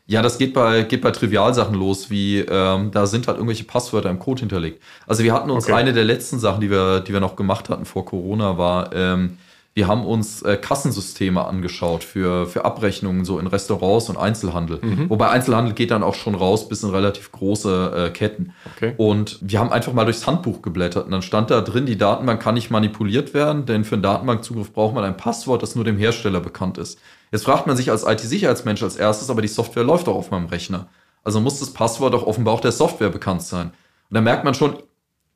[0.09, 4.09] Ja, das geht bei, geht bei Trivialsachen los, wie ähm, da sind halt irgendwelche Passwörter
[4.09, 4.81] im Code hinterlegt.
[5.05, 5.73] Also wir hatten uns okay.
[5.73, 9.37] eine der letzten Sachen, die wir, die wir noch gemacht hatten vor Corona, war, ähm,
[9.77, 14.79] wir haben uns äh, Kassensysteme angeschaut für, für Abrechnungen so in Restaurants und Einzelhandel.
[14.81, 15.07] Mhm.
[15.11, 18.53] Wobei Einzelhandel geht dann auch schon raus bis in relativ große äh, Ketten.
[18.75, 18.95] Okay.
[18.97, 22.41] Und wir haben einfach mal durchs Handbuch geblättert und dann stand da drin, die Datenbank
[22.41, 25.97] kann nicht manipuliert werden, denn für einen Datenbankzugriff braucht man ein Passwort, das nur dem
[25.97, 26.99] Hersteller bekannt ist.
[27.31, 30.47] Jetzt fragt man sich als IT-Sicherheitsmensch als erstes, aber die Software läuft doch auf meinem
[30.47, 30.87] Rechner.
[31.23, 33.67] Also muss das Passwort doch offenbar auch der Software bekannt sein.
[33.67, 34.77] Und da merkt man schon,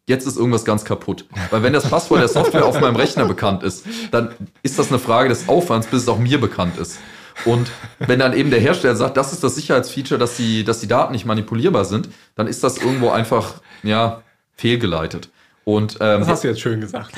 [0.07, 1.25] jetzt ist irgendwas ganz kaputt.
[1.49, 4.33] Weil wenn das Passwort der Software auf meinem Rechner bekannt ist, dann
[4.63, 6.99] ist das eine Frage des Aufwands, bis es auch mir bekannt ist.
[7.45, 10.87] Und wenn dann eben der Hersteller sagt, das ist das Sicherheitsfeature, dass die, dass die
[10.87, 14.21] Daten nicht manipulierbar sind, dann ist das irgendwo einfach, ja,
[14.55, 15.29] fehlgeleitet.
[15.63, 17.13] Und, ähm, das hast du jetzt schön gesagt.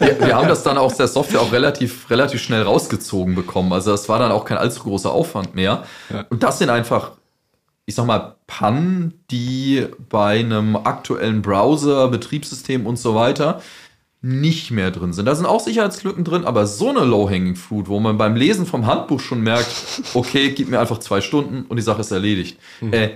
[0.00, 3.72] Wir, wir, haben das dann aus der Software auch relativ, relativ schnell rausgezogen bekommen.
[3.72, 5.84] Also das war dann auch kein allzu großer Aufwand mehr.
[6.10, 6.24] Ja.
[6.30, 7.12] Und das sind einfach,
[7.86, 13.60] ich sag mal, Pannen, die bei einem aktuellen Browser, Betriebssystem und so weiter
[14.24, 15.26] nicht mehr drin sind.
[15.26, 18.86] Da sind auch Sicherheitslücken drin, aber so eine Low-Hanging Fruit, wo man beim Lesen vom
[18.86, 19.68] Handbuch schon merkt,
[20.14, 22.58] okay, gib mir einfach zwei Stunden und die Sache ist erledigt.
[22.80, 22.92] Mhm.
[22.94, 23.10] Äh,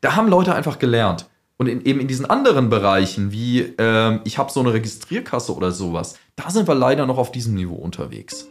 [0.00, 1.26] da haben Leute einfach gelernt.
[1.56, 5.70] Und in, eben in diesen anderen Bereichen, wie äh, ich habe so eine Registrierkasse oder
[5.70, 8.48] sowas, da sind wir leider noch auf diesem Niveau unterwegs.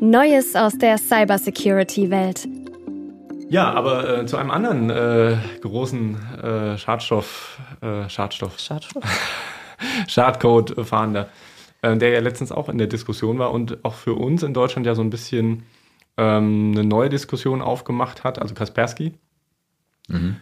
[0.00, 2.48] Neues aus der Cybersecurity-Welt.
[3.48, 9.04] Ja, aber äh, zu einem anderen äh, großen äh, Schadstoff, äh, Schadstoff, Schadstoff?
[10.08, 11.28] Schadcode-Fahnder,
[11.82, 14.86] äh, der ja letztens auch in der Diskussion war und auch für uns in Deutschland
[14.86, 15.64] ja so ein bisschen
[16.16, 19.14] ähm, eine neue Diskussion aufgemacht hat, also Kaspersky.
[20.08, 20.36] Mhm.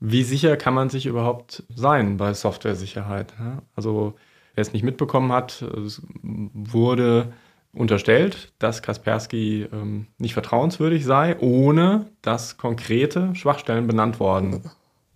[0.00, 3.34] Wie sicher kann man sich überhaupt sein bei Software-Sicherheit?
[3.74, 4.14] Also,
[4.54, 7.32] wer es nicht mitbekommen hat, es wurde
[7.72, 14.62] unterstellt, dass Kaspersky ähm, nicht vertrauenswürdig sei, ohne dass konkrete Schwachstellen benannt worden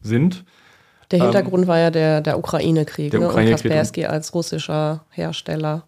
[0.00, 0.44] sind.
[1.10, 3.26] Der Hintergrund ähm, war ja der, der Ukraine-Krieg ne?
[3.26, 5.84] Ukraine und Kaspersky als russischer Hersteller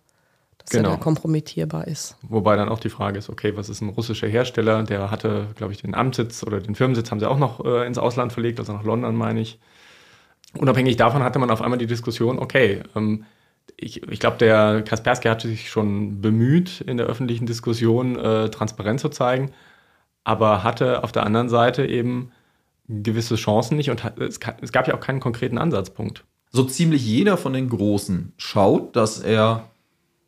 [0.64, 0.92] dass genau.
[0.92, 2.16] er kompromittierbar ist.
[2.22, 4.83] Wobei dann auch die Frage ist, okay, was ist ein russischer Hersteller?
[4.83, 7.98] Der hatte, glaube ich, den Amtssitz oder den Firmensitz haben sie auch noch äh, ins
[7.98, 9.59] Ausland verlegt, also nach London, meine ich.
[10.57, 13.24] Unabhängig davon hatte man auf einmal die Diskussion, okay, ähm,
[13.77, 19.00] ich, ich glaube, der Kaspersky hat sich schon bemüht, in der öffentlichen Diskussion äh, transparent
[19.00, 19.53] zu zeigen,
[20.22, 22.33] aber hatte auf der anderen Seite eben
[22.88, 26.24] gewisse Chancen nicht und hat, es, es gab ja auch keinen konkreten Ansatzpunkt.
[26.50, 29.68] So ziemlich jeder von den Großen schaut, dass er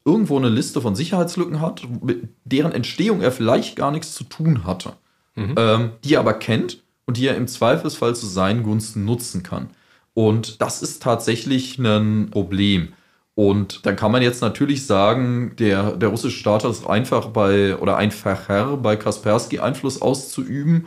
[0.04, 4.64] irgendwo eine Liste von Sicherheitslücken hat, mit deren Entstehung er vielleicht gar nichts zu tun
[4.64, 4.94] hatte,
[5.34, 5.54] mhm.
[5.56, 9.70] ähm, die er aber kennt und die er im Zweifelsfall zu seinen Gunsten nutzen kann.
[10.14, 12.92] Und das ist tatsächlich ein Problem.
[13.36, 17.98] Und dann kann man jetzt natürlich sagen, der, der russische Staat ist einfach bei oder
[17.98, 20.86] einfacher bei Kaspersky Einfluss auszuüben.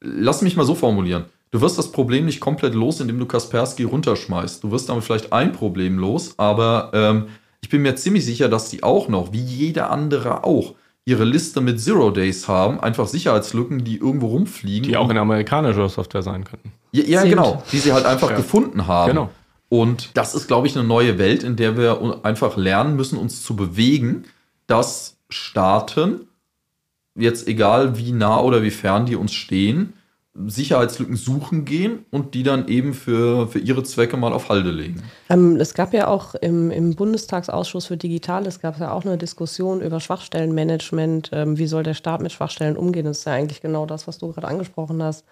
[0.00, 1.26] Lass mich mal so formulieren.
[1.52, 4.64] Du wirst das Problem nicht komplett los, indem du Kaspersky runterschmeißt.
[4.64, 7.26] Du wirst damit vielleicht ein Problem los, aber ähm,
[7.62, 11.60] ich bin mir ziemlich sicher, dass die auch noch, wie jeder andere auch, ihre Liste
[11.60, 14.88] mit Zero Days haben, einfach Sicherheitslücken, die irgendwo rumfliegen.
[14.88, 16.72] Die auch in amerikanischer Software sein könnten.
[16.90, 18.36] Ja, ja genau, die sie halt einfach ja.
[18.36, 19.10] gefunden haben.
[19.10, 19.30] Genau.
[19.68, 23.42] Und das ist, glaube ich, eine neue Welt, in der wir einfach lernen müssen, uns
[23.42, 24.24] zu bewegen,
[24.66, 26.28] dass Staaten,
[27.14, 29.94] jetzt egal wie nah oder wie fern die uns stehen,
[30.46, 35.00] Sicherheitslücken suchen gehen und die dann eben für, für ihre Zwecke mal auf Halde legen.
[35.30, 39.16] Ähm, es gab ja auch im, im Bundestagsausschuss für Digitales gab es ja auch eine
[39.16, 41.30] Diskussion über Schwachstellenmanagement.
[41.32, 43.04] Ähm, wie soll der Staat mit Schwachstellen umgehen?
[43.04, 45.24] Das ist ja eigentlich genau das, was du gerade angesprochen hast.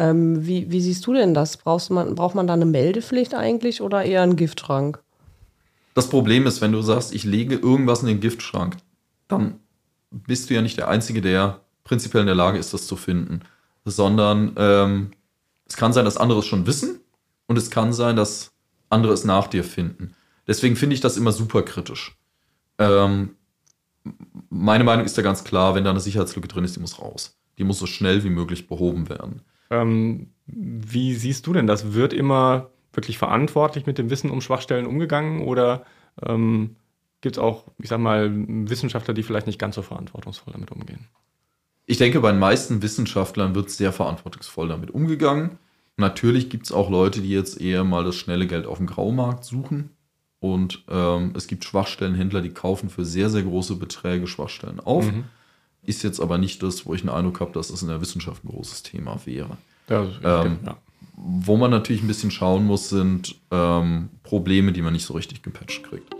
[0.00, 1.56] Ähm, wie, wie, siehst du denn das?
[1.56, 5.00] Brauchst man, braucht man da eine Meldepflicht eigentlich oder eher einen Giftschrank?
[5.94, 8.76] Das Problem ist, wenn du sagst, ich lege irgendwas in den Giftschrank,
[9.28, 9.60] dann
[10.10, 13.42] bist du ja nicht der Einzige, der prinzipiell in der Lage ist, das zu finden
[13.84, 15.10] sondern ähm,
[15.66, 17.00] es kann sein, dass andere es schon wissen
[17.46, 18.52] und es kann sein, dass
[18.88, 20.14] andere es nach dir finden.
[20.46, 22.16] Deswegen finde ich das immer super kritisch.
[22.78, 23.36] Ähm,
[24.48, 27.38] meine Meinung ist ja ganz klar, wenn da eine Sicherheitslücke drin ist, die muss raus.
[27.58, 29.42] Die muss so schnell wie möglich behoben werden.
[29.70, 31.92] Ähm, wie siehst du denn das?
[31.94, 35.84] Wird immer wirklich verantwortlich mit dem Wissen um Schwachstellen umgegangen oder
[36.26, 36.76] ähm,
[37.20, 41.06] gibt es auch, ich sag mal, Wissenschaftler, die vielleicht nicht ganz so verantwortungsvoll damit umgehen?
[41.86, 45.58] Ich denke, bei den meisten Wissenschaftlern wird sehr verantwortungsvoll damit umgegangen.
[45.96, 49.44] Natürlich gibt es auch Leute, die jetzt eher mal das schnelle Geld auf dem Graumarkt
[49.44, 49.90] suchen.
[50.38, 55.10] Und ähm, es gibt Schwachstellenhändler, die kaufen für sehr, sehr große Beträge Schwachstellen auf.
[55.10, 55.24] Mhm.
[55.84, 58.44] Ist jetzt aber nicht das, wo ich den Eindruck habe, dass es in der Wissenschaft
[58.44, 59.56] ein großes Thema wäre.
[59.88, 60.76] Ja, ähm, ja.
[61.16, 65.42] Wo man natürlich ein bisschen schauen muss, sind ähm, Probleme, die man nicht so richtig
[65.42, 66.14] gepatcht kriegt.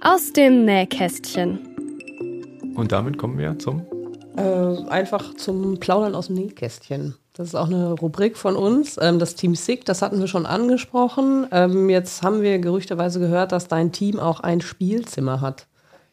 [0.00, 1.58] Aus dem Nähkästchen.
[2.74, 3.82] Und damit kommen wir zum?
[4.36, 7.14] Äh, einfach zum Plaudern aus dem Nähkästchen.
[7.32, 8.98] Das ist auch eine Rubrik von uns.
[9.00, 11.46] Ähm, das Team SIG, das hatten wir schon angesprochen.
[11.52, 15.66] Ähm, jetzt haben wir gerüchteweise gehört, dass dein Team auch ein Spielzimmer hat.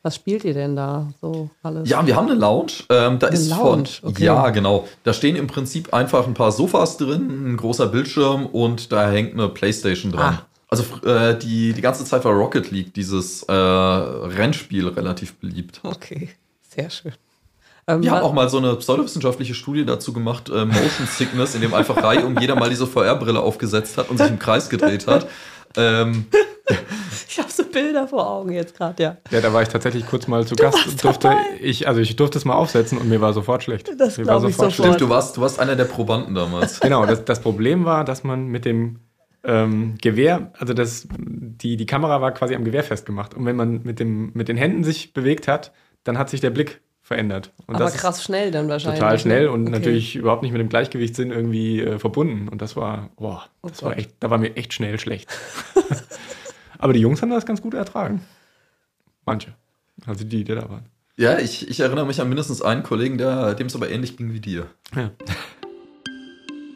[0.03, 1.87] Was spielt ihr denn da so alles?
[1.87, 2.73] Ja, wir haben eine Lounge.
[2.89, 4.25] Ähm, da eine ist Lounge, von, okay.
[4.25, 4.85] Ja, genau.
[5.03, 9.33] Da stehen im Prinzip einfach ein paar Sofas drin, ein großer Bildschirm und da hängt
[9.33, 10.39] eine Playstation dran.
[10.39, 10.45] Ah.
[10.67, 15.79] Also äh, die, die ganze Zeit war Rocket League, dieses äh, Rennspiel, relativ beliebt.
[15.83, 16.29] Okay,
[16.75, 17.13] sehr schön.
[17.87, 21.61] Ähm, wir haben auch mal so eine pseudowissenschaftliche Studie dazu gemacht, äh, Motion Sickness, in
[21.61, 25.07] dem einfach Reihe um jeder mal diese VR-Brille aufgesetzt hat und sich im Kreis gedreht
[25.07, 25.27] hat.
[25.75, 26.25] Ähm,
[27.33, 29.17] ich habe so Bilder vor Augen jetzt gerade, ja.
[29.31, 31.03] Ja, da war ich tatsächlich kurz mal zu du Gast.
[31.03, 33.89] Durfte ich, also ich durfte es mal aufsetzen und mir war sofort schlecht.
[33.97, 34.73] Das glaube ich sofort.
[34.73, 36.79] Stimmt, du warst, du warst einer der Probanden damals.
[36.79, 38.99] Genau, das, das Problem war, dass man mit dem
[39.43, 43.33] ähm, Gewehr, also das, die, die Kamera war quasi am Gewehr festgemacht.
[43.33, 45.71] Und wenn man mit, dem, mit den Händen sich bewegt hat,
[46.03, 47.51] dann hat sich der Blick verändert.
[47.65, 48.99] Und Aber krass schnell dann wahrscheinlich.
[48.99, 49.71] Total schnell und okay.
[49.71, 52.47] natürlich überhaupt nicht mit dem Gleichgewichtssinn irgendwie äh, verbunden.
[52.47, 55.29] Und das war, boah, das oh war echt, da war mir echt schnell schlecht.
[56.83, 58.19] Aber die Jungs haben das ganz gut ertragen.
[59.25, 59.53] Manche.
[60.05, 60.85] Also die, die da waren.
[61.15, 64.33] Ja, ich, ich erinnere mich an mindestens einen Kollegen, der, dem es aber ähnlich ging
[64.33, 64.65] wie dir.
[64.93, 65.11] Ja.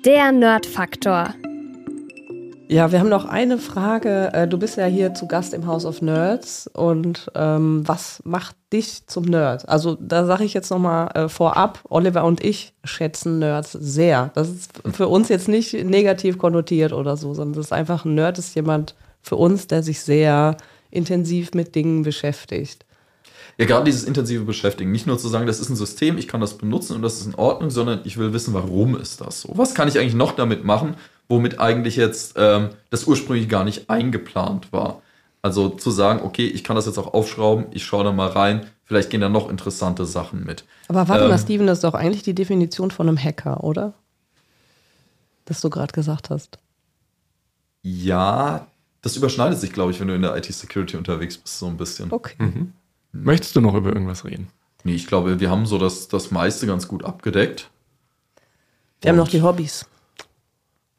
[0.06, 1.34] Der Nerdfaktor.
[2.70, 4.32] Ja, wir haben noch eine Frage.
[4.32, 8.56] Äh, du bist ja hier zu Gast im House of Nerds und ähm, was macht
[8.72, 9.68] dich zum Nerd?
[9.68, 14.32] Also da sage ich jetzt nochmal äh, vorab, Oliver und ich schätzen Nerds sehr.
[14.36, 18.16] Das ist für uns jetzt nicht negativ konnotiert oder so, sondern das ist einfach ein
[18.16, 18.96] Nerd ist jemand
[19.28, 20.58] für uns, der sich sehr
[20.90, 22.86] intensiv mit Dingen beschäftigt.
[23.58, 24.92] Ja, gerade dieses intensive Beschäftigen.
[24.92, 27.26] Nicht nur zu sagen, das ist ein System, ich kann das benutzen und das ist
[27.26, 29.50] in Ordnung, sondern ich will wissen, warum ist das so?
[29.56, 30.96] Was kann ich eigentlich noch damit machen,
[31.28, 35.02] womit eigentlich jetzt ähm, das ursprünglich gar nicht eingeplant war?
[35.42, 38.68] Also zu sagen, okay, ich kann das jetzt auch aufschrauben, ich schaue da mal rein,
[38.86, 40.66] vielleicht gehen da noch interessante Sachen mit.
[40.88, 43.94] Aber warte ähm, mal, Steven, das ist doch eigentlich die Definition von einem Hacker, oder?
[45.46, 46.60] Das du gerade gesagt hast.
[47.82, 48.68] Ja,
[49.08, 52.12] das überschneidet sich, glaube ich, wenn du in der IT-Security unterwegs bist, so ein bisschen.
[52.12, 52.36] Okay.
[52.40, 52.74] Mhm.
[53.14, 54.50] Möchtest du noch über irgendwas reden?
[54.84, 57.70] Nee, ich glaube, wir haben so das, das meiste ganz gut abgedeckt.
[59.00, 59.86] Wir Und haben noch die Hobbys.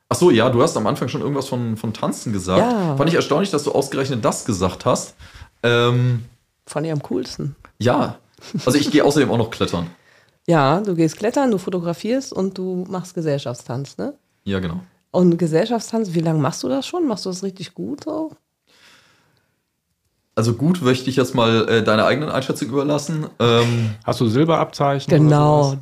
[0.08, 2.60] Ach so, ja, du hast am Anfang schon irgendwas von, von Tanzen gesagt.
[2.60, 2.96] Ja.
[2.96, 5.14] Fand ich erstaunlich, dass du ausgerechnet das gesagt hast.
[5.62, 6.24] Ähm,
[6.66, 7.56] Fand ich am coolsten.
[7.78, 8.18] Ja,
[8.64, 9.88] also ich gehe außerdem auch noch klettern.
[10.50, 14.14] Ja, du gehst klettern, du fotografierst und du machst Gesellschaftstanz, ne?
[14.44, 14.80] Ja, genau.
[15.10, 17.06] Und Gesellschaftstanz, wie lange machst du das schon?
[17.06, 18.32] Machst du das richtig gut so?
[20.34, 23.26] Also gut möchte ich jetzt mal äh, deine eigenen Einschätzung überlassen.
[23.40, 25.10] Ähm, Hast du Silberabzeichen?
[25.10, 25.76] Genau.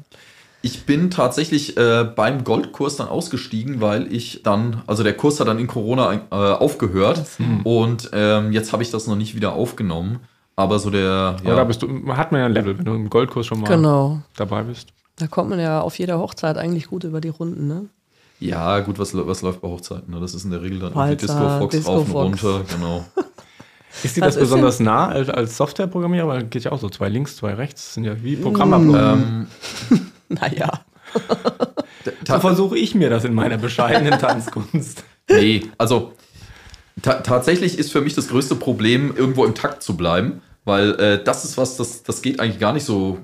[0.63, 5.49] Ich bin tatsächlich äh, beim Goldkurs dann ausgestiegen, weil ich dann, also der Kurs hat
[5.49, 7.61] dann in Corona äh, aufgehört mhm.
[7.65, 10.21] und ähm, jetzt habe ich das noch nicht wieder aufgenommen.
[10.57, 11.37] Aber so der.
[11.45, 11.51] Ja.
[11.51, 13.69] Aber da bist du, hat man ja ein Level, wenn du im Goldkurs schon mal
[13.69, 14.23] genau.
[14.37, 14.89] dabei bist.
[15.17, 17.91] Da kommt man ja auf jeder Hochzeit eigentlich gut über die Runden, ne?
[18.39, 20.13] Ja, gut, was, was läuft bei Hochzeiten?
[20.13, 20.21] Ne?
[20.21, 23.05] Das ist in der Regel dann irgendwie Disco Fox Disco rauf und runter, genau.
[24.03, 26.29] Ist dir das, das besonders nah als, als Softwareprogrammierer?
[26.29, 29.23] Weil geht ja auch so zwei links, zwei rechts, sind ja wie Programmabläufe.
[29.23, 29.47] Ähm,
[30.29, 30.85] naja.
[32.27, 35.03] so versuche ich mir das in meiner bescheidenen Tanzkunst.
[35.31, 36.13] Nee, also
[37.01, 40.43] ta tatsächlich ist für mich das größte Problem, irgendwo im Takt zu bleiben.
[40.67, 43.19] Weil äh, das ist was, das, das geht eigentlich gar nicht so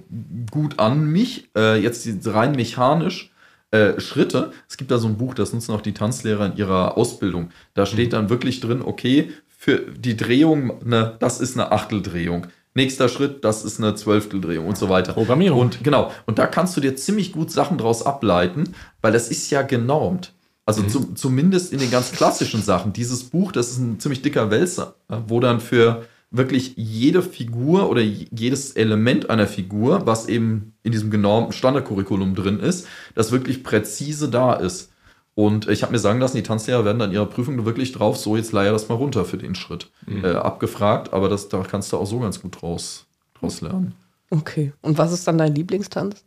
[0.53, 1.51] gut an mich.
[1.57, 3.32] Äh, jetzt rein mechanisch.
[3.73, 4.53] Äh, Schritte.
[4.69, 7.49] Es gibt da so ein Buch, das nutzen auch die Tanzlehrer in ihrer Ausbildung.
[7.73, 12.49] Da steht dann wirklich drin, okay, für die Drehung, ne, das ist eine Achteldrehung.
[12.75, 15.15] Nächster Schritt, das ist eine Zwölfteldrehung und so weiter.
[15.15, 15.59] Programmierung.
[15.59, 19.51] Und genau, und da kannst du dir ziemlich gut Sachen draus ableiten, weil das ist
[19.51, 20.35] ja genormt.
[20.67, 20.89] Also mhm.
[20.91, 22.93] zu, zumindest in den ganz klassischen Sachen.
[22.93, 28.01] Dieses Buch, das ist ein ziemlich dicker Wälzer, wo dann für wirklich jede Figur oder
[28.01, 34.29] jedes Element einer Figur, was eben in diesem genormten Standardcurriculum drin ist, das wirklich präzise
[34.29, 34.91] da ist.
[35.35, 38.37] Und ich habe mir sagen lassen, die Tanzlehrer werden dann ihrer Prüfung wirklich drauf, so
[38.37, 39.91] jetzt leier das mal runter für den Schritt.
[40.07, 40.25] Mhm.
[40.25, 43.07] Äh, abgefragt, aber das, da kannst du auch so ganz gut draus,
[43.39, 43.95] draus lernen.
[44.31, 44.73] Okay.
[44.81, 46.25] Und was ist dann dein Lieblingstanz?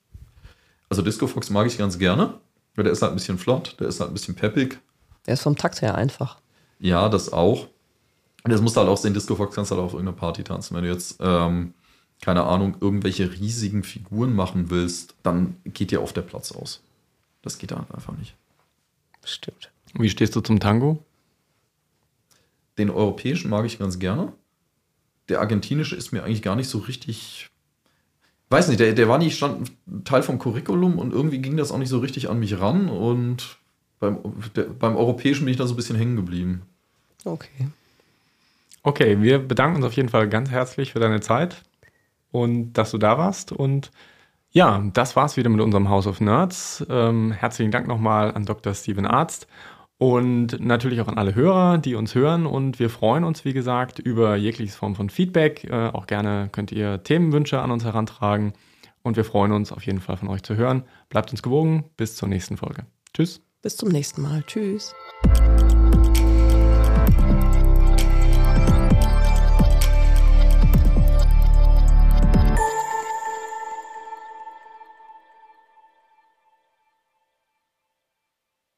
[0.89, 2.35] Also Disco Fox mag ich ganz gerne,
[2.75, 4.79] weil der ist halt ein bisschen flott, der ist halt ein bisschen peppig.
[5.25, 6.37] Der ist vom Takt her einfach.
[6.79, 7.67] Ja, das auch.
[8.45, 10.17] Und das musst du halt auch sehen, Disco Fox kannst du halt auch auf irgendeiner
[10.17, 10.75] Party tanzen.
[10.75, 11.73] Wenn du jetzt, ähm,
[12.21, 16.83] keine Ahnung, irgendwelche riesigen Figuren machen willst, dann geht dir oft der Platz aus.
[17.41, 18.35] Das geht da einfach nicht.
[19.23, 19.71] Stimmt.
[19.95, 21.03] Wie stehst du zum Tango?
[22.77, 24.31] Den europäischen mag ich ganz gerne.
[25.27, 27.49] Der argentinische ist mir eigentlich gar nicht so richtig.
[28.51, 29.71] Weiß nicht, der, der war nicht stand,
[30.03, 32.89] Teil vom Curriculum und irgendwie ging das auch nicht so richtig an mich ran.
[32.89, 33.57] Und
[33.99, 34.19] beim,
[34.55, 36.61] der, beim europäischen bin ich da so ein bisschen hängen geblieben.
[37.23, 37.69] Okay.
[38.85, 41.63] Okay, wir bedanken uns auf jeden Fall ganz herzlich für deine Zeit
[42.31, 43.51] und dass du da warst.
[43.51, 43.89] Und
[44.51, 46.85] ja, das war's wieder mit unserem House of Nerds.
[46.87, 48.75] Ähm, herzlichen Dank nochmal an Dr.
[48.75, 49.47] Steven Arzt
[49.97, 52.45] und natürlich auch an alle Hörer, die uns hören.
[52.45, 55.63] Und wir freuen uns, wie gesagt, über jegliches Form von Feedback.
[55.63, 58.53] Äh, auch gerne könnt ihr Themenwünsche an uns herantragen.
[59.01, 60.83] Und wir freuen uns auf jeden Fall von euch zu hören.
[61.09, 61.85] Bleibt uns gewogen.
[61.97, 62.85] Bis zur nächsten Folge.
[63.15, 63.41] Tschüss.
[63.63, 64.43] Bis zum nächsten Mal.
[64.43, 64.93] Tschüss.